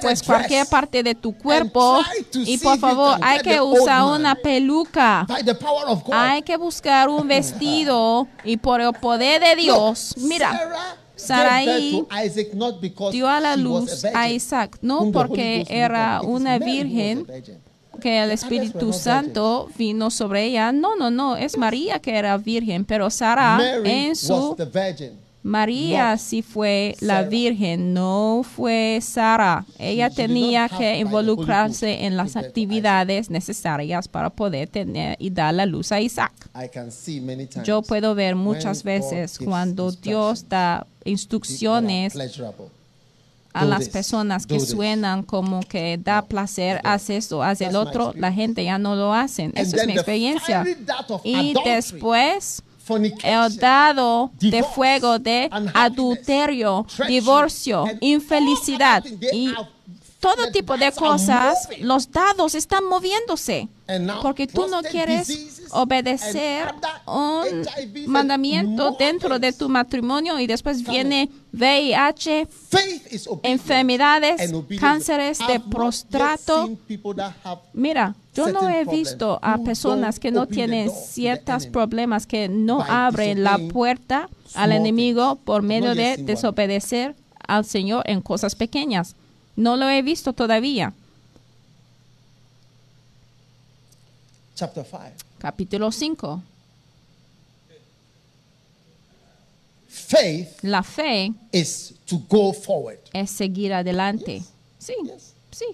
[0.00, 2.00] pues cualquier parte de tu cuerpo
[2.34, 5.26] y por favor hay que usar una peluca.
[6.12, 10.14] Hay que buscar un vestido y por el poder de Dios.
[10.18, 12.04] Mira, Sarai
[13.12, 17.26] dio a la luz a Isaac, no porque era una virgen
[18.00, 20.72] que el Espíritu Santo vino sobre ella.
[20.72, 24.56] No, no, no, es María que era virgen, pero Sara en su.
[25.48, 27.28] María not sí fue la Sarah.
[27.28, 29.64] virgen, no fue Sara.
[29.78, 35.66] Ella she tenía que involucrarse en las actividades necesarias para poder tener y dar la
[35.66, 36.32] luz a Isaac.
[36.54, 37.66] I can see many times.
[37.66, 42.14] Yo puedo ver muchas veces cuando Dios da instrucciones
[43.54, 44.68] a Do las this, personas que this.
[44.70, 46.90] suenan como que da placer, no.
[46.90, 49.52] haz esto, haz el otro, la gente ya no lo hacen.
[49.56, 50.64] And Esa es mi experiencia.
[51.24, 52.62] Y después
[52.96, 59.52] el dado de fuego de adulterio, divorcio, infelicidad y
[60.20, 63.68] todo tipo de cosas, los dados están moviéndose.
[64.20, 66.74] Porque tú no quieres obedecer
[67.06, 67.66] un
[68.06, 72.48] mandamiento dentro de tu matrimonio y después viene VIH,
[73.42, 76.70] enfermedades, cánceres de prostrato.
[77.72, 78.14] Mira,
[78.46, 83.58] yo no he visto a personas que no tienen ciertos problemas que no abren la
[83.58, 87.14] puerta al enemigo por medio de desobedecer
[87.46, 89.16] al Señor en cosas pequeñas.
[89.56, 90.92] No lo he visto todavía.
[94.58, 95.00] chapter 5.
[95.38, 96.42] Capítulo 5.
[99.88, 101.94] Faith La fe es
[103.30, 104.42] seguir adelante.
[104.78, 104.94] Sí,
[105.52, 105.66] sí.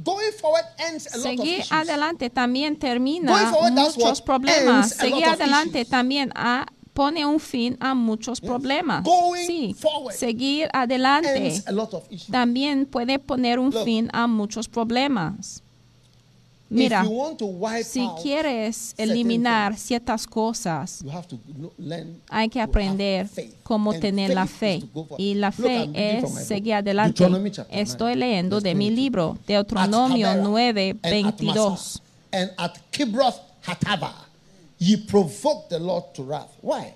[0.00, 4.90] Going forward ends a lot of Seguir adelante también termina forward, muchos problemas.
[4.90, 9.02] Seguir adelante también ah, pone un fin a muchos problemas.
[9.02, 12.30] Going Sí, forward seguir adelante Ends a lot of issues.
[12.30, 13.84] también puede poner un Look.
[13.84, 15.62] fin a muchos problemas.
[16.70, 21.26] Mira, if you want to wipe si out, quieres eliminar things, ciertas cosas, you have
[21.26, 21.38] to
[21.78, 23.26] learn hay que aprender
[23.62, 24.82] cómo And tener la fe.
[25.18, 27.24] Y la Look, fe my es seguir adelante.
[27.70, 29.02] Estoy leyendo de mi 22.
[29.02, 31.70] libro, Deuteronomio Taberah 9, and at 22.
[31.70, 32.00] Massah
[32.32, 34.12] And at Kibroth Hatava,
[34.78, 36.52] ye provoked the Lord to wrath.
[36.60, 36.92] Why?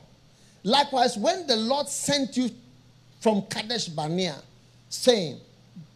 [0.63, 2.51] Likewise, when the Lord sent you
[3.21, 4.37] from Kadesh Barnea,
[4.91, 5.41] saying,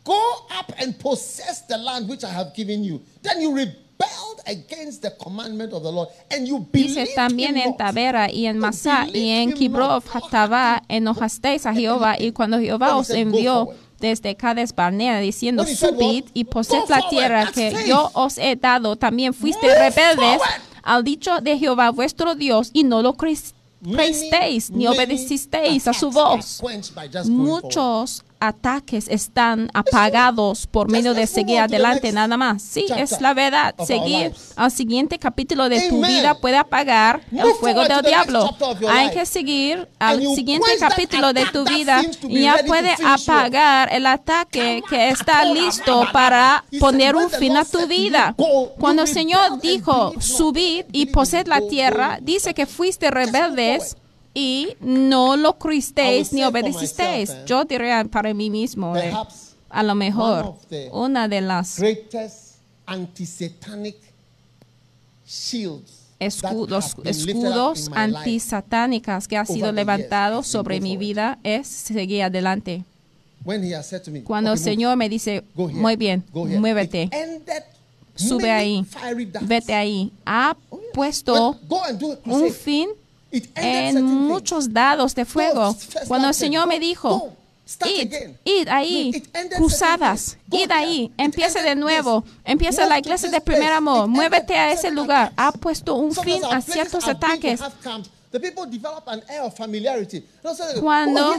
[0.07, 5.03] Go up and possess the land which I have given you, then you rebelled against
[5.03, 7.77] the commandment of the Lord, and you Dice también en.
[7.77, 10.15] Tabera y en Masá y en Kibrov not.
[10.15, 15.19] Hatavá enojasteis a Jehová y cuando Jehová os said, "Go envió forward." desde Cades Barnea
[15.19, 16.31] diciendo subid "What?
[16.35, 20.41] y Go poseed la tierra que yo os he dado también fuiste rebeldes
[20.83, 26.63] al dicho de Jehová vuestro Dios y no lo creísteis ni obedecisteis a su voz
[27.25, 32.63] muchos ataques están apagados por medio de seguir adelante nada más.
[32.63, 33.75] Sí, es la verdad.
[33.87, 38.55] Seguir al siguiente capítulo de tu vida puede apagar el fuego del diablo.
[38.89, 44.83] Hay que seguir al siguiente capítulo de tu vida y ya puede apagar el ataque
[44.89, 48.35] que está listo para poner un fin a tu vida.
[48.37, 52.67] "Go, you Cuando el Señor dijo, believed not." subid y me, la tierra, dice que
[52.67, 53.97] fuiste rebeldes.
[54.39, 57.31] Y no lo creísteis ni obedecisteis.
[57.31, 59.11] myself, eh, Yo diría para mí mismo, eh,
[59.71, 60.57] a lo mejor,
[60.93, 61.81] una de las
[66.19, 72.85] escudos, escudos antisatánicas que ha sido levantado sobre mi vida es seguir adelante.
[73.43, 76.25] When he has said to me, Cuando el "Okay, move, Señor me dice, muy bien,
[76.33, 77.09] go here," muévete,
[78.17, 78.85] sube ahí,
[79.43, 80.13] vete ahí.
[80.27, 82.89] Ha Oh, puesto But go and do a un fin
[83.55, 85.77] en muchos dados de fuego.
[86.09, 87.33] Cuando el Señor me dijo,
[87.85, 88.13] id,
[88.45, 89.23] id ahí,
[89.57, 94.91] cruzadas, id ahí, empieza de nuevo, empieza la iglesia de primer amor, muévete a ese
[94.91, 95.33] lugar.
[95.37, 97.61] Ha puesto un fin a ciertos ataques.
[98.33, 98.33] Have camps.
[98.33, 100.25] The people develop an air of familiarity.
[100.45, 101.35] No, so they- Cuando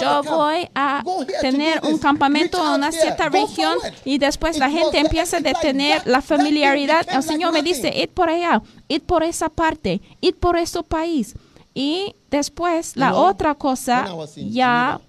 [0.00, 1.02] yo voy a
[1.40, 6.20] tener un campamento en una cierta región y después la gente empieza a that- la
[6.22, 10.82] familiaridad, el Señor me dice, id por allá, id por esa parte, id por ese
[10.82, 11.34] país.
[11.74, 14.04] Y después la otra cosa
[14.50, 15.00] ya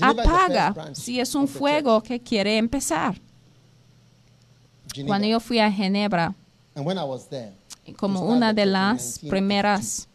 [0.00, 3.18] apaga si es un fuego que quiere empezar.
[5.06, 6.34] Cuando yo fui a Ginebra,
[7.96, 9.30] Como una de las 1952.
[9.30, 10.08] primeras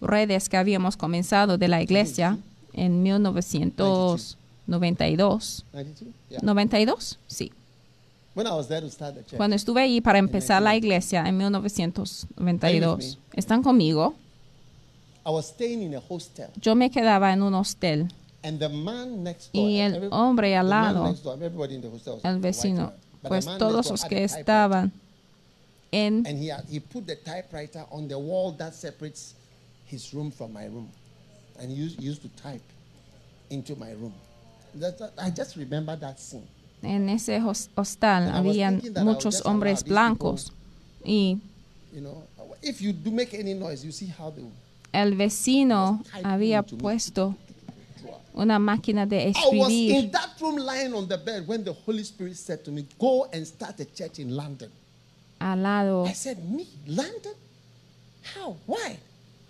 [0.00, 2.38] redes que habíamos comenzado de la iglesia
[2.72, 4.38] en 1992.
[4.66, 5.64] 92?
[6.28, 6.40] Yeah.
[6.42, 7.52] 92, sí.
[9.36, 13.18] Cuando estuve ahí para empezar la iglesia en 1992.
[13.32, 14.14] ¿Están conmigo?
[16.60, 18.08] Yo me quedaba en un hostel.
[19.52, 21.14] Y el hombre al lado,
[22.22, 22.92] el vecino,
[23.22, 24.92] pues todos los que estaban
[25.92, 29.34] en And he, had, he put the typewriter on the wall that separates
[29.86, 30.88] his room from my room.
[31.58, 32.62] And he used, he used to type
[33.50, 34.12] into my room.
[34.74, 36.46] That, that- I just remember that scene.
[36.82, 40.52] en ese hostal And habían thinking that I would muchos hombres blancos
[41.04, 41.38] y
[41.92, 42.22] You know,
[42.62, 44.42] if you do make any noise, you see how they
[44.92, 47.34] el vecino había puesto
[48.34, 51.72] una máquina de I was escribir in that room lying on the bed when the
[51.72, 54.70] Holy Spirit said to me, Go and start a church in London.
[55.38, 56.06] Al lado.
[56.06, 56.66] I said, Me?
[56.86, 57.32] London?
[58.36, 58.56] How?
[58.66, 58.98] Why?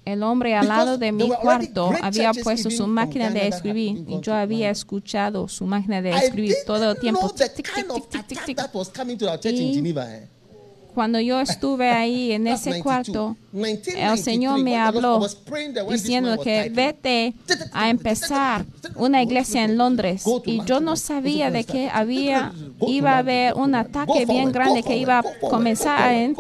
[0.04, 4.34] El hombre al lado de mi cuarto había puesto su máquina de escribir y yo
[4.34, 7.34] había escuchado su máquina de escribir todo el tiempo.
[9.50, 10.35] Y?
[10.96, 12.82] Cuando yo estuve ahí en ese 92.
[12.82, 15.28] cuarto, 1993, el Señor me habló
[15.90, 17.34] diciendo que vete
[17.74, 20.24] a empezar una iglesia en Londres.
[20.46, 22.54] Y yo no sabía de que había
[22.86, 26.34] iba a haber un ataque bien grande que iba a comenzar en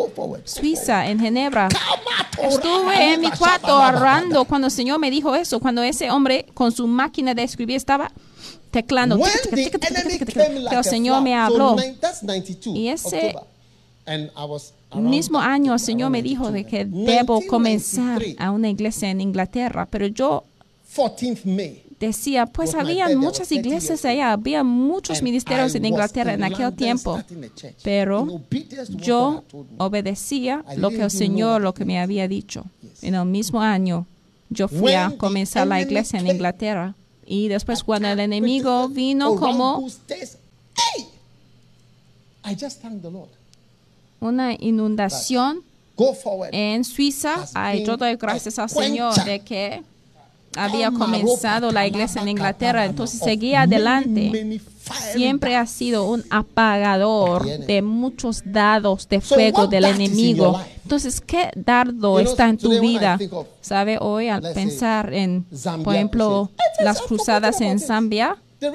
[0.44, 1.68] Suiza, en Ginebra.
[2.42, 6.72] Estuve en mi cuarto orando cuando el Señor me dijo eso, cuando ese hombre con
[6.72, 8.10] su máquina de escribir estaba
[8.70, 9.18] teclando.
[9.22, 11.76] El Señor me habló.
[11.76, 13.34] nine- that's 92 Y ese
[15.02, 16.70] mismo año el Señor me dijo de 92.
[16.70, 20.44] que debo comenzar 1993, a una iglesia en Inglaterra, pero yo
[20.96, 21.82] 14th May.
[21.98, 26.52] decía, pues había muchas was 30 iglesias allá, había muchos ministerios en Inglaterra in en
[26.52, 27.20] aquel tiempo,
[27.82, 28.40] pero
[28.88, 29.42] yo
[29.78, 32.64] obedecía lo que el Señor, lo que me había dicho.
[33.02, 34.06] En el mismo año
[34.48, 36.94] yo fui a comenzar la iglesia en Inglaterra
[37.26, 39.84] y después cuando el enemigo vino como
[44.20, 45.62] una inundación
[46.52, 49.82] en Suiza, ay, yo doy gracias al Señor de que
[50.56, 54.60] había comenzado la iglesia en Inglaterra, entonces seguía adelante.
[55.12, 60.60] Siempre ha sido un apagador de muchos dados de fuego del enemigo.
[60.82, 63.18] Entonces, ¿qué dardo está en tu vida?
[63.60, 63.98] ¿Sabe?
[64.00, 65.44] Hoy al pensar en,
[65.82, 66.50] por ejemplo,
[66.82, 67.80] las cruzadas en.
[67.80, 68.70] Zambia, The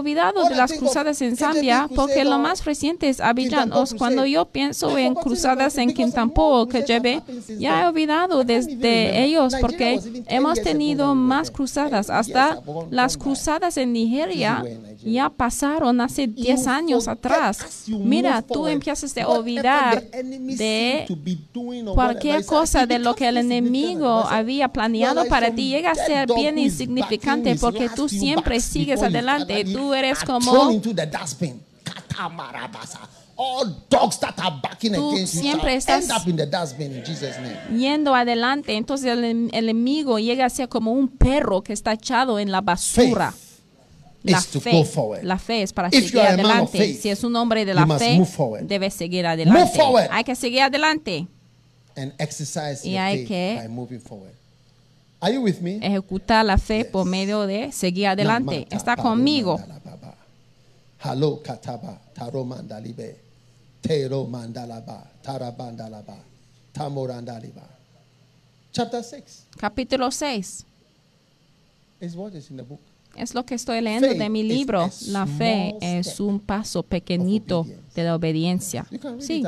[0.00, 3.70] hubiera olvidado All de las cruzadas en KJP Zambia porque lo más reciente es Abidjan.
[3.98, 9.94] Cuando yo pienso en cruzadas en Quintampo o since ya he olvidado desde ellos porque
[9.96, 12.10] was even 10 hemos tenido más cruzadas.
[12.10, 14.64] Hasta las cruzadas en Nigeria
[15.04, 17.84] ya pasaron hace 10 años atrás.
[17.88, 21.06] Mira, tú empiezas a olvidar de
[21.94, 25.94] cualquier cosa de lo que el enemigo había planeado "Well, like para ti llega a
[25.94, 29.64] ser bien insignificante porque tú siempre sigues adelante.
[29.82, 31.60] Tú eres como thrown into the dustbin.
[31.84, 33.00] Katamarabasa.
[33.36, 36.46] All dogs that are backing Tú against you siempre shall estás- end up in the
[36.46, 37.78] dustbin in Jesus' name.
[37.80, 38.76] yendo adelante.
[38.76, 42.60] Entonces el, el enemigo llega a ser como un perro que está echado en la
[42.60, 43.32] basura.
[43.32, 43.42] Faith
[44.24, 44.84] La fe,
[45.24, 46.78] la fe es para If seguir you adelante.
[46.78, 48.20] faith, Si es un hombre de you la fe,
[48.62, 49.80] debe seguir adelante.
[50.12, 51.26] Hay que seguir adelante,
[51.96, 54.32] And exercise Y hay que- by moving forward.
[55.22, 55.78] Are you with me?
[55.80, 56.86] ejecutar la fe Yes.
[56.88, 58.66] por medio de seguir adelante.
[58.68, 59.56] Namata Está conmigo.
[59.56, 60.14] mandala baba.
[61.00, 63.16] Halo kataba taro mandalibe.
[63.80, 65.10] Tero mandalaba.
[65.22, 66.16] Tarabandalaba.
[66.72, 67.62] Tamorandaliba.
[68.72, 70.64] Chapter 6 Capítulo 6.
[72.00, 72.80] is what is in the book.
[73.14, 74.90] Es lo que estoy leyendo Faith de mi libro.
[75.08, 77.64] La fe es un paso pequeñito
[77.94, 78.86] de la obediencia.
[79.20, 79.44] Sí,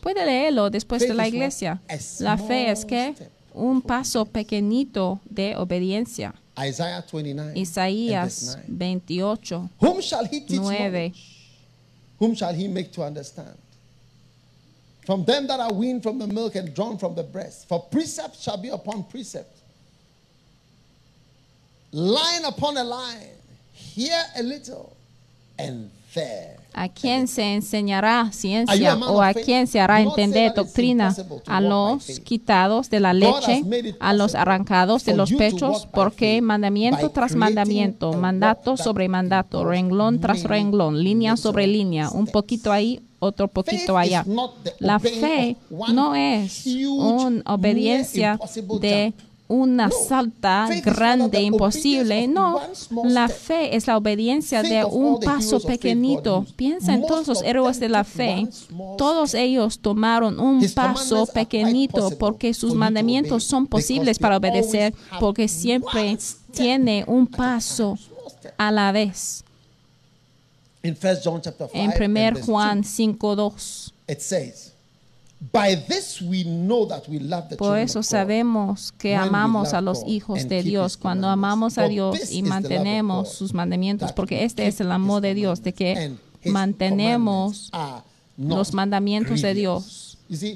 [0.00, 1.80] puede leerlo después de la iglesia.
[2.20, 3.14] La fe es que
[3.54, 6.34] un paso pequeñito de obediencia.
[6.58, 7.48] Isaiah 29.
[7.48, 9.00] and verse Isaías 9.
[9.00, 9.70] 28.
[9.80, 10.92] Whom shall he teach Nueve.
[10.92, 11.38] knowledge?
[12.18, 13.56] Whom shall he make to understand?
[15.06, 17.68] From them that are weaned from the milk and drawn from the breast.
[17.68, 19.58] For precept shall be upon precept,
[21.90, 23.36] line upon a line,
[23.72, 24.96] here a little,
[25.58, 25.90] and.
[26.74, 31.14] ¿A quién se enseñará ciencia o a quién se hará entender doctrina?
[31.46, 33.62] A los quitados de la leche,
[34.00, 40.44] a los arrancados de los pechos, porque mandamiento tras mandamiento, mandato sobre mandato, renglón tras
[40.44, 44.24] renglón, línea sobre línea, un poquito ahí, otro poquito allá.
[44.78, 48.38] La fe no es una obediencia
[48.80, 49.12] de.
[49.52, 49.94] Una No.
[50.08, 52.26] salta grande, imposible.
[52.26, 52.60] No,
[53.04, 56.44] la fe es la obediencia de un paso pequeñito.
[56.56, 58.48] Piensa en todos los héroes de la fe.
[58.96, 66.18] Todos ellos tomaron un paso pequeñito porque sus mandamientos son posibles para obedecer porque siempre
[66.52, 67.98] tiene un paso
[68.56, 69.44] a la vez.
[70.84, 73.94] In 1 John chapter 5 En and 1 verse Juan 2,
[77.58, 82.30] Por eso sabemos que amamos love a los hijos de Dios cuando amamos a Dios
[82.30, 86.14] y mantenemos God, sus mandamientos, porque este es el amor de Dios, de que
[86.44, 87.70] mantenemos
[88.36, 89.54] los mandamientos de.
[89.54, 90.08] Dios.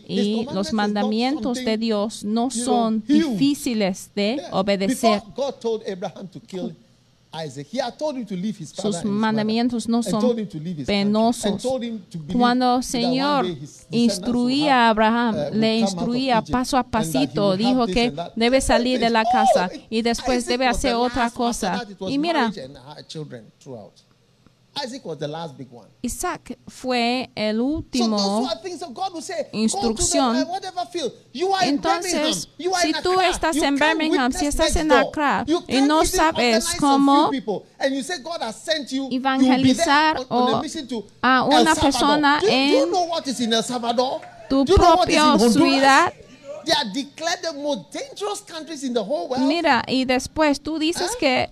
[0.09, 5.23] Y los mandamientos de Dios no son difíciles de obedecer.
[8.75, 10.37] Sus mandamientos no son
[10.87, 11.67] penosos.
[12.33, 13.47] Cuando el Señor
[13.91, 19.21] instruía a Abraham, uh, le instruía paso a pasito, dijo que debe salir de la
[19.21, 21.87] All casa y después debe hacer otra cosa.
[22.09, 22.53] Y mira,
[24.85, 25.89] Isaac was the last big one.
[26.03, 28.47] Isaac fue el último
[29.53, 30.37] instrucción.
[30.37, 30.47] Uh.
[31.63, 34.93] Entonces, si tú estás en Birmingham, si estás en.
[34.93, 37.31] Accra y no sabes cómo
[39.11, 40.63] evangelizar o
[41.23, 42.91] a una persona en
[44.49, 46.13] tu propia ciudad.
[46.67, 49.47] They are declared the most dangerous countries in the whole world.
[49.47, 51.49] Mira, y después tú dices que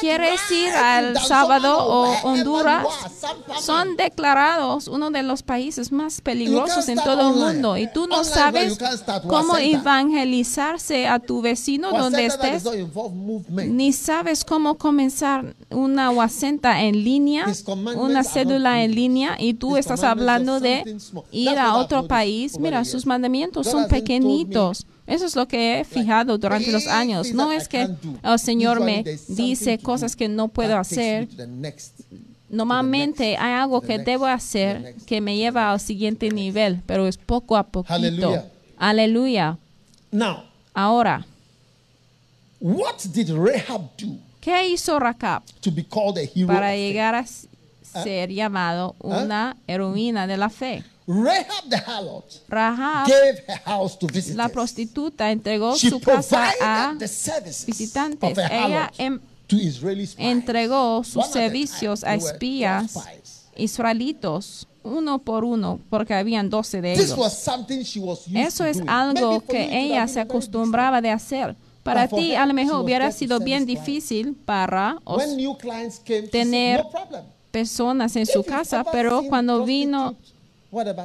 [0.00, 2.86] quieres ir right a in El San Salvador o Honduras.
[3.62, 8.18] Son declarados uno de los países más peligrosos en todo el mundo y tú no
[8.20, 8.78] Online, sabes
[9.22, 9.60] cómo Wasenta.
[9.60, 12.64] evangelizarse a tu vecino donde estés,
[13.50, 17.46] ni sabes cómo comenzar una wacenta en línea,
[17.96, 20.98] una cédula en línea y tú His estás hablando de
[21.30, 22.58] ir a otro país.
[22.58, 24.86] Mira, sus mandamientos son hasn't pequeñitos.
[25.06, 27.32] Eso es lo que he fijado durante los "Hey, años.
[27.32, 31.28] No es que can't do." el Señor me dice cosas que no puedo hacer.
[32.50, 37.56] Normalmente hay algo que debo hacer que me lleva al siguiente nivel, pero es poco
[37.56, 38.44] a poquito.
[38.78, 39.58] Aleluya.
[40.10, 41.26] Now, Ahora,
[42.60, 46.46] what did Rahab do ¿qué hizo Rakab to be called a hero?
[46.46, 50.84] para llegar a ser llamado una heroína de la fe?
[51.08, 54.36] Rahab the harlot Rahab, gave her house to visitors.
[54.36, 58.30] la prostituta, entregó She su casa a the services visitantes.
[58.30, 60.26] of a Ella em- to Israeli spies.
[60.28, 63.44] entregó sus One servicios a There were espías 12 spies.
[63.56, 67.18] israelitos, uno por uno, porque habían doce de This ellos.
[67.18, 70.20] was something she was used Eso to es algo Maybe for you que ella se
[70.20, 71.56] acostumbraba de hacer.
[71.82, 76.24] Para ti a lo mejor hubiera sido bien difícil para os- When new clients came,
[76.24, 76.84] she tener
[77.50, 80.14] personas en su casa, pero cuando vino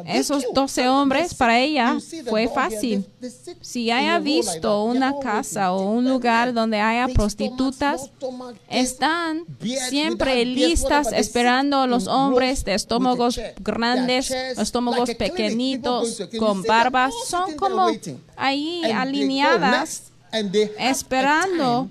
[0.07, 0.53] esos queue.
[0.53, 1.97] 12 They hombres, para ella
[2.29, 3.05] fue fácil.
[3.61, 8.11] Si haya visto una casa o un lugar donde haya prostitutas,
[8.69, 9.45] están
[9.89, 17.87] siempre listas esperando a los hombres de estómagos grandes, estómagos pequeñitos, con barbas, son como
[18.35, 20.13] ahí alineadas
[20.79, 21.89] esperando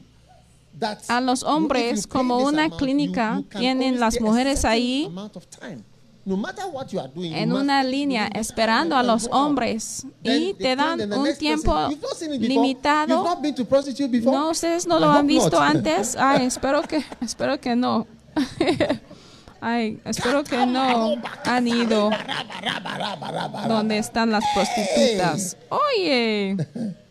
[1.08, 3.42] a los hombres como una clínica.
[3.56, 5.10] Tienen las mujeres ahí.
[6.24, 10.06] No matter what you are doing, you en must una línea esperando a los hombres
[10.22, 11.88] y te dan un tiempo
[12.38, 13.24] limitado.
[14.22, 15.76] No, ustedes no I lo han visto not.
[15.76, 16.16] antes.
[16.18, 18.06] Ay, espero que, espero que no.
[19.60, 21.14] Ay, espero que no
[21.44, 22.10] han ido
[23.68, 25.56] donde están las prostitutas.
[25.70, 26.56] Oye.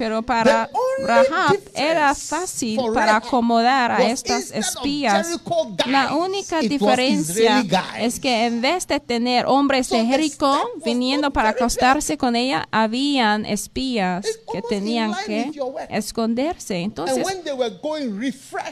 [0.00, 0.70] Pero para
[1.06, 5.38] Rahab era fácil para acomodar a estas espías.
[5.84, 7.62] La única diferencia
[7.98, 13.44] es que en vez de tener hombres de Jericó viniendo para acostarse con ella, habían
[13.44, 15.52] espías que tenían que
[15.90, 16.78] esconderse.
[16.78, 17.26] Entonces,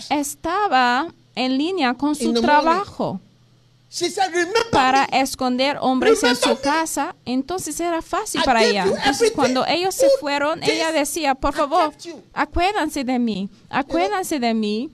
[0.08, 3.20] estaba en línea con su trabajo
[4.70, 7.16] para esconder hombres en su casa.
[7.24, 8.84] Entonces era fácil para ella.
[8.86, 11.92] Entonces cuando ellos se fueron, ella decía, por favor,
[12.32, 14.90] acuérdense de mí, acuérdense de mí.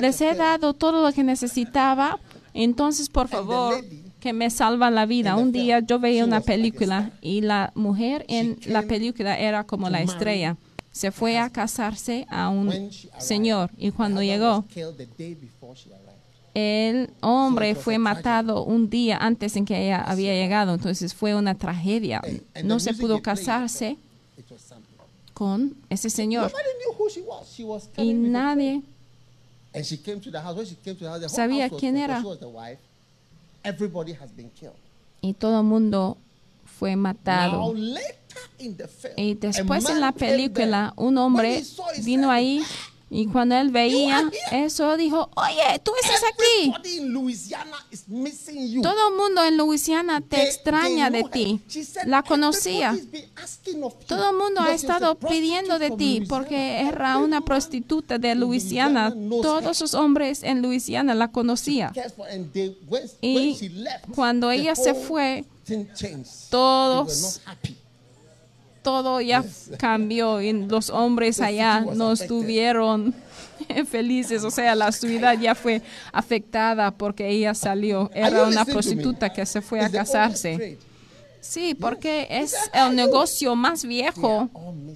[0.00, 2.18] Les he dado todo lo que necesitaba.
[2.56, 3.84] Entonces, por favor,
[4.20, 5.36] que me salvan la vida.
[5.36, 10.00] Un día yo veía una película y la mujer en la película era como la
[10.00, 10.56] estrella.
[10.92, 14.64] Se fue a casarse a un señor y cuando llegó,
[16.54, 21.56] el hombre fue matado un día antes en que ella había llegado, entonces fue una
[21.56, 22.22] tragedia.
[22.62, 23.96] No se pudo casarse
[25.34, 26.52] con ese señor.
[27.96, 28.82] Y nadie
[31.28, 32.22] Sabía quién era.
[35.20, 36.16] Y todo el mundo
[36.78, 37.74] fue matado.
[39.16, 41.62] Y después en la película, un hombre
[42.04, 42.62] vino ahí
[43.10, 46.72] y cuando él veía eso dijo, oye, tú estás aquí.
[48.82, 51.60] Todo el mundo en Luisiana te extraña de ti.
[52.06, 52.96] La conocía.
[54.06, 59.10] Todo el mundo ha estado pidiendo de ti porque era una prostituta de Luisiana.
[59.42, 61.92] Todos sus hombres en Luisiana la conocían.
[63.20, 63.54] Y
[64.14, 65.44] cuando ella se fue,
[66.50, 67.76] todos- They were not happy.
[68.84, 69.42] Todo ya
[69.78, 73.14] cambió y los hombres allá no estuvieron
[73.90, 75.80] felices, o sea, la ciudad ya fue
[76.12, 80.78] afectada porque ella salió, era una prostituta que se fue a casarse.
[81.40, 84.48] Sí, porque es said, "Are el negocio más viejo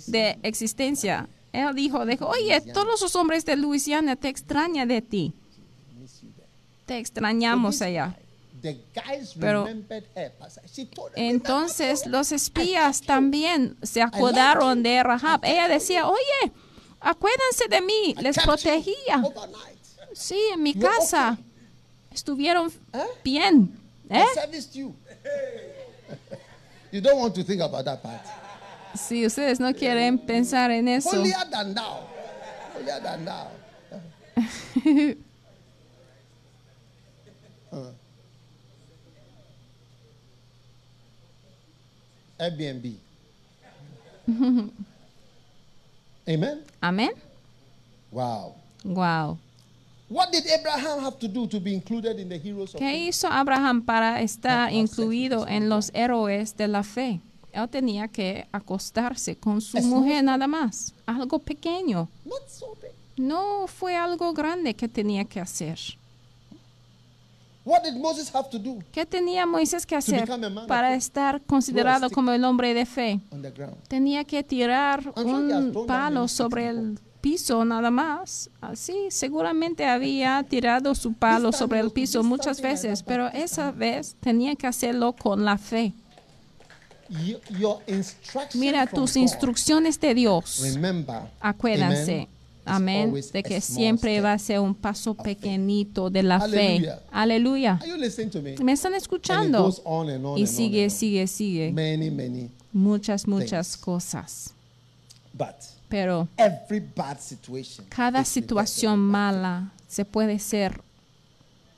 [0.07, 1.29] de existencia.
[1.53, 5.33] Él dijo, dijo, oye, todos los hombres de Luisiana te extrañan de ti,
[6.87, 8.17] te extrañamos allá.
[9.41, 9.69] Pero-
[11.17, 15.45] Entonces "Remember los espías también se acordaron de Rahab.
[15.45, 16.53] Ella decía, oye,
[17.01, 19.23] acuérdense de mí, les protegía.
[20.13, 21.39] Sí, en mi casa
[22.13, 23.05] estuvieron ¿Eh?
[23.23, 23.79] bien.
[24.11, 24.25] ¿Eh?
[26.91, 28.25] You don't want to think about that part.
[28.95, 31.11] Si ustedes no quieren pensar en eso.
[31.11, 32.09] Holier than thou.
[32.75, 33.49] Holier than thou.
[42.39, 42.95] Airbnb.
[46.29, 46.63] Amen.
[46.81, 47.11] Amén.
[48.11, 48.55] Wow.
[48.85, 49.39] Wow.
[50.11, 53.29] What did Abraham have to do to be included in the heroes of ¿Qué hizo
[53.29, 57.21] Abraham para estar incluido en los héroes de la fe?
[57.53, 60.95] Él tenía que acostarse con su mujer nada más.
[61.07, 62.09] Algo pequeño.
[62.25, 62.93] Not so big.
[63.17, 65.79] No fue algo grande que tenía que hacer.
[67.69, 70.27] What did Moses have to do ¿Qué tenía Moisés que hacer
[70.67, 73.21] para estar considerado como el hombre de fe?
[73.89, 78.49] Tenía que tirar un palo sobre el piso nada más.
[78.63, 84.57] Así, seguramente había tirado su palo sobre el piso muchas veces, pero esa vez tenía
[84.57, 85.93] que hacerlo con la fe.
[88.55, 90.63] Mira tus instrucciones de Dios.
[91.41, 92.29] Acuérdense,
[92.77, 96.89] amén, de que siempre va a ser un paso pequeñito de la fe.
[97.11, 97.79] Aleluya.
[98.43, 98.57] Me?
[98.65, 99.63] ¿Me están And it escuchando?
[99.65, 100.91] goes on and on Y and sigue, on.
[100.91, 101.73] sigue, sigue.
[101.73, 102.51] Many, many.
[102.73, 103.77] Muchas, muchas things.
[103.85, 104.55] cosas.
[105.33, 105.55] But
[105.89, 110.81] Pero every bad situation, cada situación mala se puede ser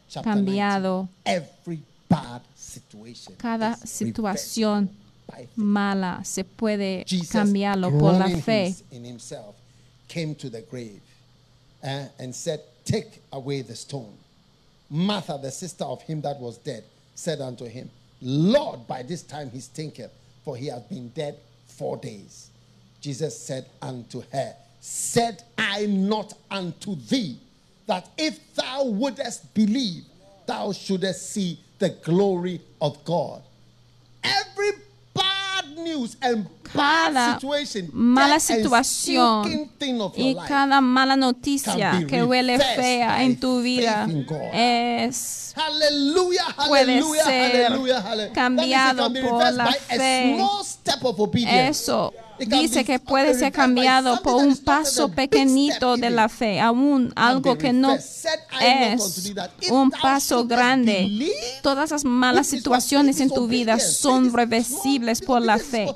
[0.09, 1.09] Chapter cambiado.
[1.24, 1.47] 19.
[1.64, 3.34] Every bad situation.
[3.36, 4.91] Cada situación
[5.55, 8.68] mala se puede Jesus, cambiarlo por la fe.
[8.68, 9.55] his- in himself,
[10.11, 11.00] came to the grave
[11.82, 14.12] eh, and said, Take away the stone.
[14.90, 16.82] Martha, the sister of him that was dead,
[17.14, 17.88] said unto him,
[18.20, 20.11] Lord, by this time he stinketh,
[20.44, 22.50] for he hath been dead four days.
[23.00, 27.38] Jesus said unto her, Said I not unto thee
[27.86, 30.04] that if thou wouldest believe,
[30.46, 33.42] thou shouldest see the glory of God?
[34.24, 34.70] Every
[36.72, 37.38] Cada
[37.92, 39.70] mala situación
[40.16, 44.08] y cada mala noticia que huele fea en tu vida
[44.52, 45.54] es
[46.68, 47.72] puede ser
[48.32, 50.34] cambiado por la fe.
[50.34, 51.68] A small step of obedience.
[51.68, 52.12] Eso
[52.47, 57.72] dice que puede ser cambiado por un paso pequeñito de la fe, aún algo que
[57.72, 59.34] no es
[59.70, 61.09] un paso grande.
[61.62, 65.88] Todas las malas situaciones en tu vida son reversibles por la fe.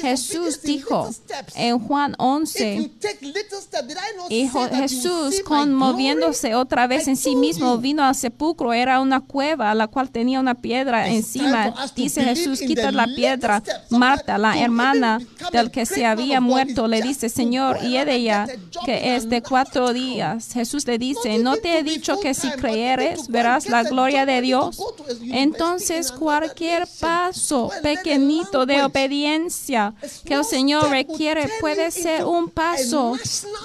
[0.00, 1.10] Jesús dijo
[1.54, 6.86] en Juan If 11, you take little step, did I not Y Jesús, conmoviéndose otra
[6.86, 8.72] vez en sí mismo, vino al sepulcro.
[8.72, 11.74] Era una cueva, la cual tenía una piedra encima.
[11.94, 13.62] Dice Jesús, quita la piedra.
[13.90, 15.20] Marta, la hermana
[15.52, 19.42] del a que se había muerto, le dice, Señor, y ella, a que es de
[19.42, 20.52] cuatro días.
[20.52, 24.40] Jesús le dice, no te he dicho que si go verás la a gloria de
[24.40, 24.80] Dios.
[24.80, 29.94] a Entonces, cualquier paso a pequeñito de obediencia A
[30.24, 33.16] que el Señor requiere puede ser un paso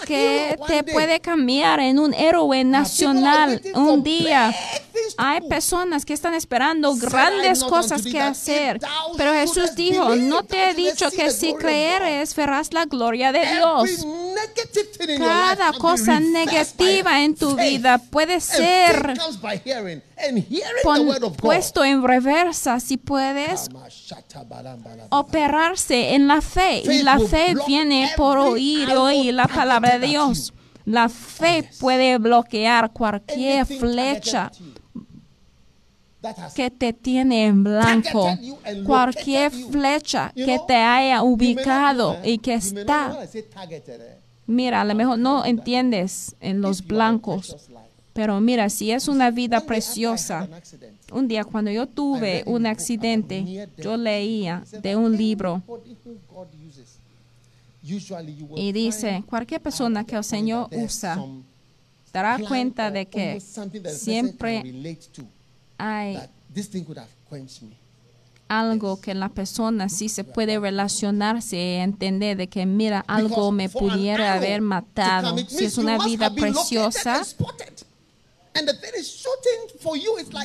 [0.05, 4.53] que te puede cambiar en un héroe nacional un día.
[5.17, 8.79] Hay personas que están esperando grandes cosas que hacer,
[9.17, 14.05] pero Jesús dijo, no te he dicho que si creyeres verás la gloria de Dios.
[15.17, 19.17] Cada cosa negativa en tu vida puede ser
[21.37, 23.87] puesto en reversa si puedes Kama
[26.15, 30.53] en la fe y la fe viene por oír y oír la palabra de Dios.
[30.85, 34.51] La fe puede bloquear cualquier flecha
[36.55, 38.27] que te tiene en blanco,
[38.85, 44.19] cualquier flecha que te haya ubicado y que está, eh.
[44.45, 47.69] mira, a lo mejor no entiendes en los blancos.
[48.17, 50.49] Pero mira, si es una vida preciosa,
[51.11, 55.61] un día cuando yo tuve un accidente, yo leía de un libro
[58.55, 61.23] y dice, cualquier persona que el Señor usa
[62.11, 64.63] dará cuenta de que siempre
[65.77, 66.17] hay
[68.47, 73.69] algo que la persona sí se puede relacionarse y entender de que mira algo me
[73.69, 75.37] pudiera haber matado.
[75.47, 77.21] si es una vida preciosa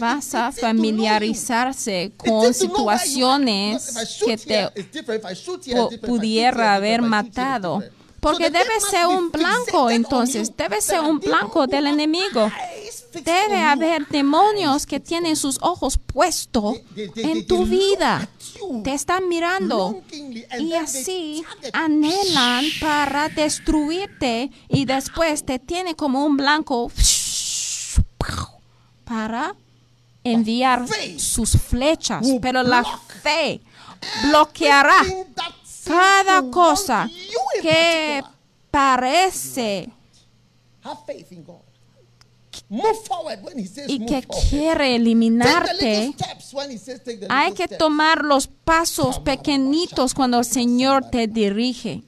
[0.01, 7.83] vas a familiarizarse con situaciones que te pudiera haber matado.
[8.23, 12.53] Porque debe ser un blanco entonces, debe ser un blanco del have enemigo.
[13.13, 16.77] Debe haber demonios que tienen sus ojos puestos
[17.17, 18.29] en tu vida.
[18.85, 20.03] Te están mirando
[20.57, 21.43] y así
[21.73, 26.93] anhelan para destruirte y después te tiene como un blanco
[29.05, 29.55] para
[30.25, 30.87] enviar
[31.19, 32.27] sus flechas.
[32.41, 32.85] Pero la
[33.23, 33.61] fe
[34.29, 35.03] bloqueará
[35.85, 37.09] cada cosa
[37.61, 38.23] que
[38.71, 39.91] parece.
[43.87, 46.15] y que quiere eliminarte,
[47.29, 52.03] hay que tomar los pasos pequeñitos cuando el Señor te dirige.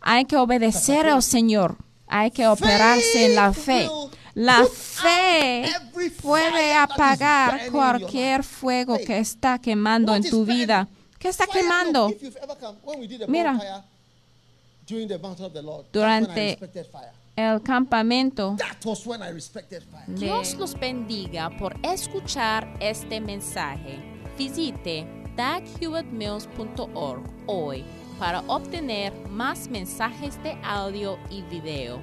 [0.00, 1.76] Hay que obedecer al Señor.
[2.06, 3.88] Hay que operarse en la fe.
[4.34, 5.70] La fe
[6.22, 10.88] puede apagar cualquier fuego que está quemando en tu vida.
[11.18, 12.08] ¿Qué está quemando?
[12.08, 13.52] look, if you've ever come, when we did a Mira.
[13.52, 13.84] bonfire
[14.90, 16.58] during the mountain of the Lord, that's Durante-.
[17.36, 18.56] El campamento.
[18.58, 20.04] That was when I respected fire.
[20.08, 23.98] Dios los bendiga por escuchar este mensaje.
[24.36, 25.06] Visite
[25.36, 27.84] daghewittmills.org hoy
[28.18, 32.02] para obtener más mensajes de audio y video,